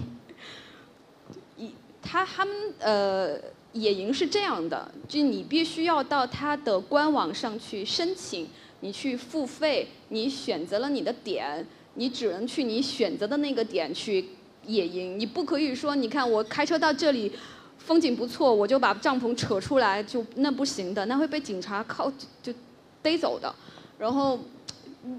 [1.58, 3.36] 一他他们呃
[3.72, 8.48] 野营是这样的，就你必须要到他的官网上去申请，
[8.82, 11.66] 你去付费，你选择了你的点，
[11.96, 14.24] 你只能去你选择的那个点去。
[14.66, 17.32] 野营，你不可以说，你看我开车到这里，
[17.78, 22.12] 风景不错，我就把帐篷扯出来，就那不行的，那会被警察靠
[22.42, 22.54] 就
[23.02, 23.54] 逮走的。
[23.98, 24.40] 然后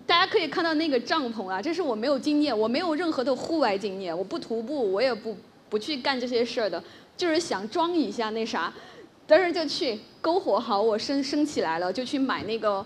[0.07, 5.37] 大家可以看到那个帐篷啊，这是我没有经验，我没有任何的户外经验，我不徒步，我也不
[5.69, 6.83] 不去干这些事儿的，
[7.17, 8.73] 就是想装一下那啥，
[9.27, 12.85] 当时就去篝火好，我升升起来了，就去买那个。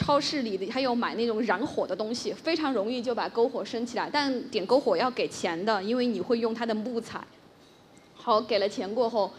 [0.00, 4.08] 超市里的还有买那种燃火的东西，非常容易就把篝火升起来。
[4.10, 7.22] 但点篝火要给钱的，因为你会用它的木材。
[8.14, 9.30] 好，给了钱过后，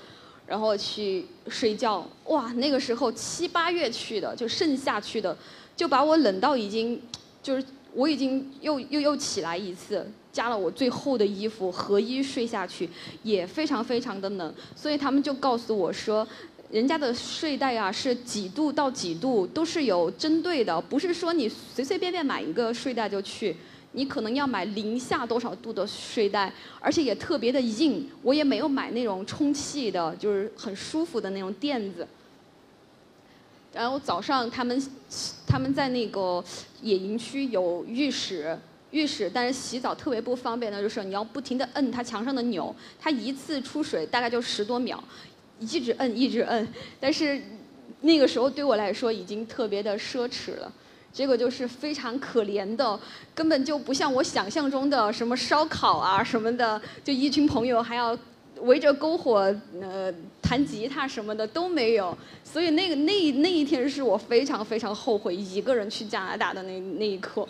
[0.46, 2.08] 然后去睡觉。
[2.26, 5.36] 哇，那个时候七八月去的，就盛夏去的，
[5.76, 7.02] 就把我冷到已经，
[7.42, 12.88] 就是我已经又又又起来一次，加了我最厚的衣服，合衣睡下去，
[13.24, 14.54] 也非常非常的冷。
[14.76, 16.28] 所以他们就告诉我说。
[16.72, 23.56] 人家的睡袋啊，是几度到几度都是有针对的，不是说你随随便便买一个睡袋就去，
[23.92, 28.10] 你可能要买零下多少度的睡袋，而且也特别的硬。
[28.22, 32.08] 我也没有买那种充气的，就是很舒服的那种垫子。
[33.74, 34.82] 然后早上他们
[35.46, 36.42] 他们在那个
[36.82, 38.58] 野营区有浴室，
[38.92, 45.02] 浴室但是洗澡特别不方便的就是你要不停的摁它墙上的钮，它一次出水大概就十多秒。
[45.62, 46.68] 一直摁，一直摁，
[47.00, 47.42] 但是
[48.02, 50.74] 那个时候对我来说已经特别的奢侈了。
[51.14, 52.98] 结果就是非常可怜的，
[53.36, 58.18] 根本就不像我想象中的什么烧烤啊什么的，就一群朋友还要
[58.62, 62.18] 围着篝火呃弹吉他什么的都没有。
[62.46, 67.46] 所以那个那那一天是我非常非常后悔一个人去加拿大的那那一刻。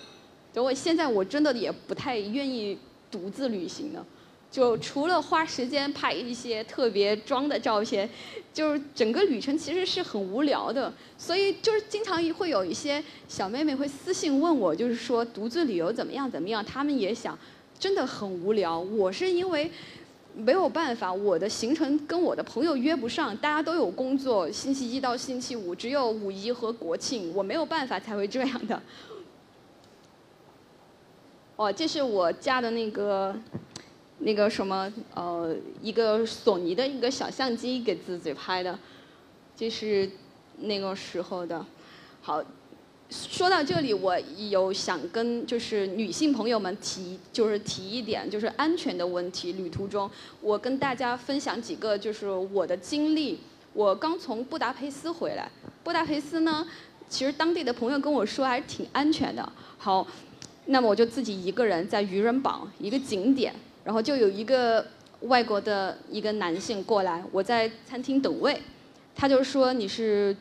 [0.51, 2.75] 就我现在我真的也不太愿意
[3.11, 4.03] 独自旅行了。
[4.51, 8.07] 就除了花时间拍一些特别装的照片，
[8.53, 10.91] 就是整个旅程其实是很无聊的。
[11.17, 16.63] 所以就是经常会有一些小妹妹会私信问我，就是说独自旅游怎么样怎么样？
[16.65, 17.39] 她们也想，
[17.79, 18.77] 真的很无聊。
[18.77, 19.71] 我是因为
[20.35, 28.81] 没有办法，我的行程跟我的朋友约不上，大家都有工作，星期一到星期五只有五一和国庆，我没有办法才会这样的。
[31.55, 33.33] 哦，这是我家的那个。
[34.23, 38.77] 那个什么，呃，一个索尼的一个小相机给自己拍的，
[39.55, 40.09] 这是
[40.59, 41.65] 那个时候的。
[42.21, 42.43] 好，
[43.09, 44.19] 说到这里，我
[44.49, 49.53] 有想跟就是女性朋友们提，就是提一点，就是安全的问题。
[49.53, 50.09] 旅途中，
[50.39, 53.39] 我跟大家分享几个就是我的经历。
[53.73, 55.49] 我刚从布达佩斯回来，
[55.83, 56.67] 布达佩斯呢，
[57.09, 59.51] 其实当地的朋友跟我说还是挺安全的。
[59.77, 60.05] 好，
[60.65, 63.55] 那么我就自己一个人在渔人堡一个景点。
[63.83, 64.85] 然后就有一个
[65.21, 68.61] 外国的一个男性过来，我在餐厅等位，
[69.15, 70.35] 他就说你是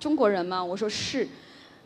[0.00, 0.64] 中国人吗？
[0.64, 1.26] 我说是，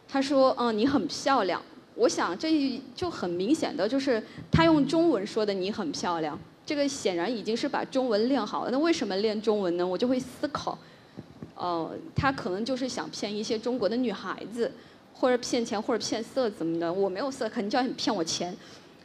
[0.08, 1.60] 他说嗯你很漂亮。
[1.94, 8.70] 我想这就很明显的就是他用中文说的你很漂亮，这个显然已经是把中文练好了。
[8.70, 9.84] 那为什么练中文呢？
[9.84, 10.78] 我就会思考，
[11.56, 14.70] 哦，他可能就是想骗一些中国的女孩子，
[15.12, 16.92] 或者骗钱或者骗色怎么的。
[16.92, 18.56] 我没有色，肯定叫你骗我钱。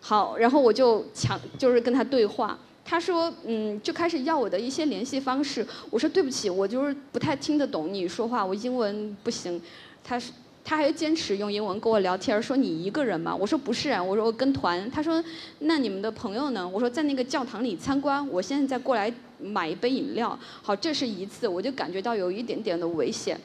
[0.05, 2.59] 好，然后我就抢，就是跟他对话。
[2.83, 5.65] 他说，嗯，就开始要我的一些联系方式。
[5.89, 9.61] 我说对不起，我就是不太听得懂你说话，我英文不行。
[10.03, 13.33] 他是，他还坚持用英文跟我聊天，说你一个人吗？
[13.33, 14.91] 我说不是，我说我跟团。
[14.91, 15.23] 他说，
[15.59, 16.67] 那你们的朋友呢？
[16.67, 18.27] 我说在那个教堂里参观。
[18.27, 20.37] 我现在再过来买一杯饮料。
[20.61, 23.39] 好，这是一次，我就感觉到有一点点的危险。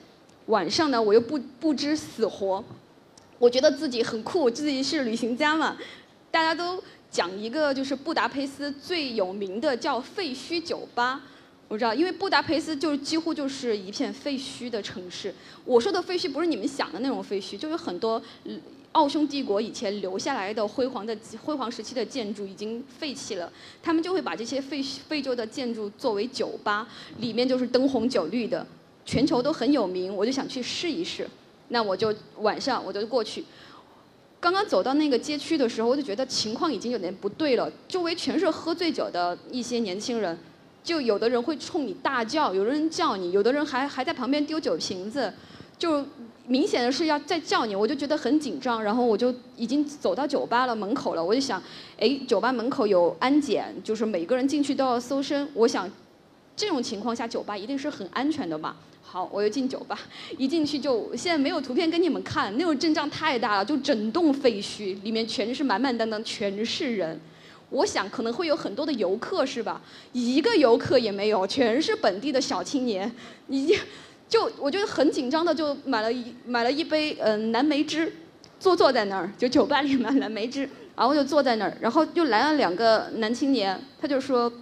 [0.47, 2.65] 晚上呢，我又不不知死活，
[3.39, 5.77] 我觉得自己很酷，自己是旅行家嘛。
[6.31, 11.23] 大家都讲一个，就是布达佩斯最有名的叫废墟酒吧。
[11.69, 15.35] 我知道，因为布达佩斯就是几乎就是一片废墟的城市。
[15.65, 18.23] 我说的废墟不是你们想的那种废墟，就有很多
[18.93, 21.15] 奥匈帝国以前留下来的辉煌的
[21.45, 23.53] 辉煌时期的建筑已经废弃了。
[23.83, 28.67] 他们就会把这些废废旧的建筑作为酒吧，里面就是灯红酒绿的。
[29.05, 31.29] 全球都很有名，我就想去试一试。
[31.69, 33.45] 那我就晚上我就过去。
[34.41, 40.39] 刚刚走到那个街区的时候，我就觉得情况已经有点不对了，周围全是喝醉酒的一些年轻人，
[40.85, 45.33] 就有的人会冲你大叫，有的人叫你，有的人还还在旁边丢酒瓶子，
[45.77, 46.05] 就
[46.47, 51.61] 明显的是要在叫你，我就觉得很紧张，然后我就已经走到酒吧了门口了，我就想，
[51.99, 55.91] 哎，酒吧门口有安检，就是每个人进去都要搜身，我想
[56.57, 58.77] 这种情况下酒吧一定是很安全的吧。
[59.11, 59.99] 好，我又进酒吧，
[60.37, 67.19] 一进去就现在没有图片跟你们看，那种阵仗太大了，就整栋废墟，里面全是满满当当全是人。
[67.71, 69.81] 我想可能会有很多的游客是吧？
[70.13, 73.11] 一个游客也没有，全是本地的小青年。
[73.47, 73.75] 你
[74.29, 78.13] 就我觉得很紧张的，就买了一买了一杯嗯蓝莓汁，
[78.61, 84.53] 坐坐在那儿，就酒吧里买蓝莓汁，然后就坐在那儿，然后就来了两个男青年，他就说。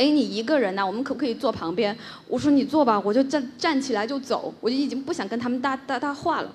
[0.00, 0.82] 哎，你一个人呐？
[0.82, 1.94] 我们可不可以坐旁边？
[2.26, 6.50] 我说你坐吧，我就站站起来就走，我就已经不想跟他们搭搭搭话了，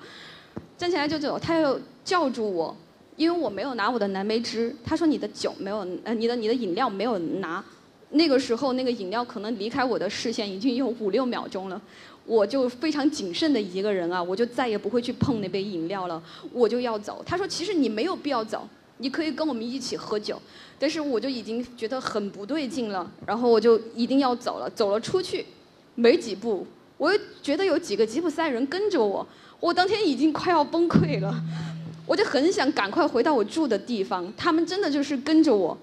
[0.76, 1.38] 站起来就走。
[1.38, 2.76] 他又叫住我，
[3.14, 4.74] 因为我没有拿我的蓝莓汁。
[4.84, 7.64] 他说你的酒没有，呃，你的你的饮料没有拿。
[8.10, 11.80] 那个时候那个饮料可能离开我的视线已经有五六秒钟了，
[12.24, 16.20] 我就非常谨慎的一个人啊，我就再也不会去碰那杯饮料了，
[16.52, 17.22] 我就要走。
[17.24, 18.68] 他说其实你没有必要走。
[18.98, 20.40] 你可以跟我们一起喝酒，
[20.78, 24.70] 但是我就已经觉得很不对劲了，然后我就一定要走了。
[24.70, 25.44] 走了出去，
[25.94, 26.66] 没几步，
[26.96, 29.26] 我又觉得有几个吉普赛人跟着我，
[29.60, 31.34] 我当天已经快要崩溃了，
[32.06, 34.32] 我就很想赶快回到我住的地方。
[34.36, 35.76] 他们真的就是跟着我，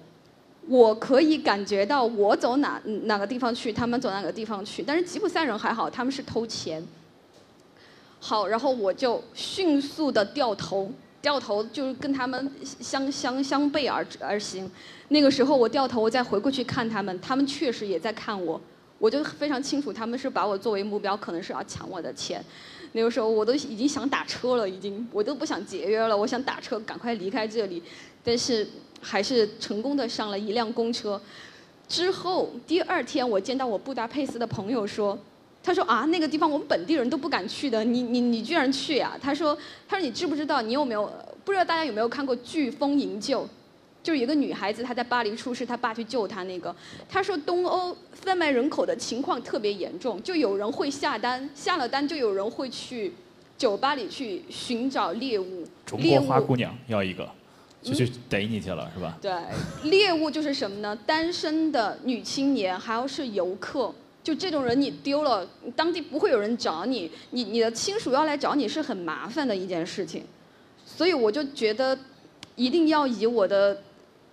[0.66, 4.82] 我可以感觉到我走哪哪个地方去，他们走哪个地方去。
[4.82, 6.84] 但是吉普赛人还好，他们是偷钱。
[8.18, 10.90] 好，然后我就迅速的掉头。
[11.24, 14.70] 掉头就是跟他们相相相背而而行，
[15.08, 18.60] 那个时候我掉头，我再回过去看他们，他们确实也在看我，
[18.98, 22.44] 我就非常清楚他们是把我作为目标，可能是要抢我的钱。
[22.92, 27.82] 那个时候我都已经想打车了，已经我都不想节约了，我想打车赶快离开这里，
[28.22, 28.68] 但是
[29.00, 31.18] 还是成功的上了一辆公车。
[31.88, 35.18] 之后第二天我见到我布达佩斯的朋友说。
[35.64, 39.18] 他说啊，那个地方我们本地人都不敢去的，你你你居然去呀？
[39.20, 39.56] 他说，
[39.88, 40.60] 他说你知不知道？
[40.60, 41.10] 你有没有
[41.42, 43.42] 不知道大家有没有看过《飓风营救》？
[44.02, 46.76] 就是一个女孩子她在巴黎出事，她爸去救她那个。
[47.08, 53.14] 他说东欧贩卖人口的情况特别严重，就有人会下单，下了单就有人会去
[53.56, 55.66] 酒吧里去寻找猎物。
[55.86, 57.26] 中国花姑娘要一个，
[57.80, 59.16] 就去逮你去了是吧？
[59.22, 59.32] 对，
[59.84, 60.94] 猎物就是什么呢？
[61.06, 63.90] 单身的女青年，还要是游客。
[64.24, 65.46] 就这种人，你丢了，
[65.76, 70.24] 当地不会有人找你，你你的亲属要来找你是很麻烦的一件事情，
[70.86, 71.96] 所以我就觉得，
[72.56, 73.82] 一定要以我的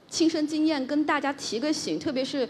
[0.09, 2.47] 亲身经验跟大家提个醒，特别是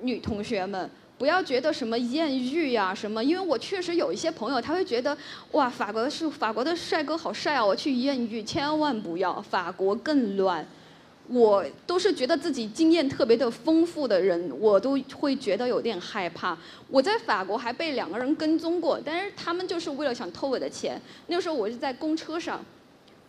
[0.00, 5.14] 女同学们，不要觉得什么艳遇呀什么，因为我确实有一些朋友，他会觉得
[5.50, 10.66] 哇，法国是法国的帅哥好帅啊，我去艳遇，千万不要，法国更乱。
[11.28, 16.56] 我都是觉得自己经验特别的丰富的人，我都会觉得有点害怕。
[16.88, 21.00] 我在法国还被两个人跟踪过，但是他们就是为了想偷我的钱。
[21.28, 22.62] 那时候我是在公车上，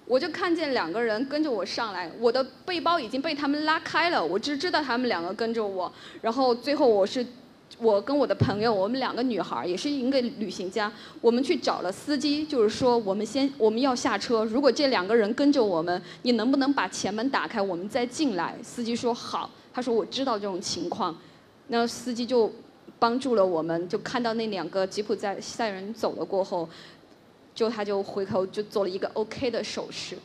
[0.06, 5.92] 我就看见两个人跟着我上来，我的背包已经被他们拉开了，我只知道他们两个跟着我，
[6.22, 7.26] 然后最后我是。
[7.80, 18.56] 我跟我的朋友，我们两个女孩也是一个旅行家，我们去找了司机，就是说我们先我们要下车，如果这两个人跟着我们，你能不能把前门打开，我们再进来？
[18.62, 21.16] 司机说好，他说我知道这种情况，
[21.68, 22.52] 那司机就
[23.00, 26.70] 帮助了我们，就看到那两个吉普赛人走了过后，
[27.56, 30.18] 就他就回头就做了一个 OK 的手势。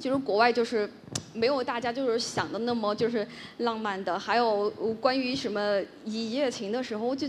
[0.00, 0.90] 就是国外就是
[1.34, 3.26] 没有大家就是想的那么就是
[3.58, 7.28] 浪漫的，还有关于什么一夜情的时候，就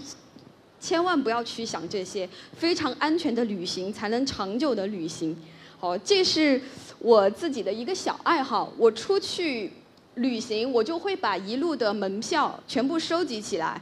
[0.80, 5.38] 千万不要去想这些，非常安全的旅行才能长久的旅行。
[5.78, 6.60] 好，这是
[7.00, 8.72] 我自己的一个小爱好。
[8.78, 9.72] 我出去
[10.16, 13.80] 旅行，我就会把一路的门票全部收集起来。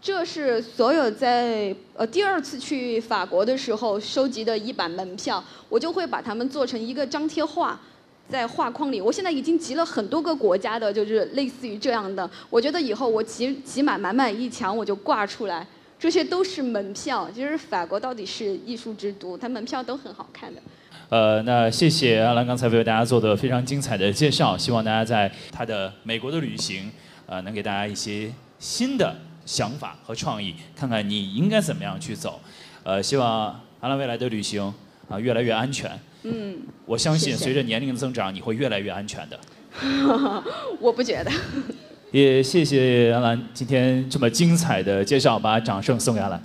[0.00, 7.80] 这是所有在呃第二次去法国的时候收集的一版门票，我就会把它们做成一个张贴画。
[8.28, 12.28] 在画框里，我现在已经集了很多个国家的，就是类似于这样的。
[12.50, 15.66] 我觉得以后我集集满满满一墙，我就挂出来。
[15.98, 20.60] 这些都是门票，就是法国到底是艺术之都，它门票都很好看的。
[21.08, 26.92] 呃，那谢谢阿兰刚才为大家做的非常精彩的介绍，希望大家在他的美国的旅行，
[27.26, 29.16] 呃，能给大家一些新的
[29.46, 32.38] 想法和创意，看看你应该怎么样去走。
[32.84, 34.72] 呃，希望阿兰未来的旅行
[35.08, 35.90] 啊越来越安全。
[36.24, 39.38] 嗯，我相信随着年龄的增长，你会越来越安全的。
[40.80, 41.30] 我不觉得。
[42.10, 46.42] 也谢谢杨澜今天这么精彩的介绍，把掌声送给杨澜。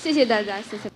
[0.00, 0.87] 谢谢大家，谢谢。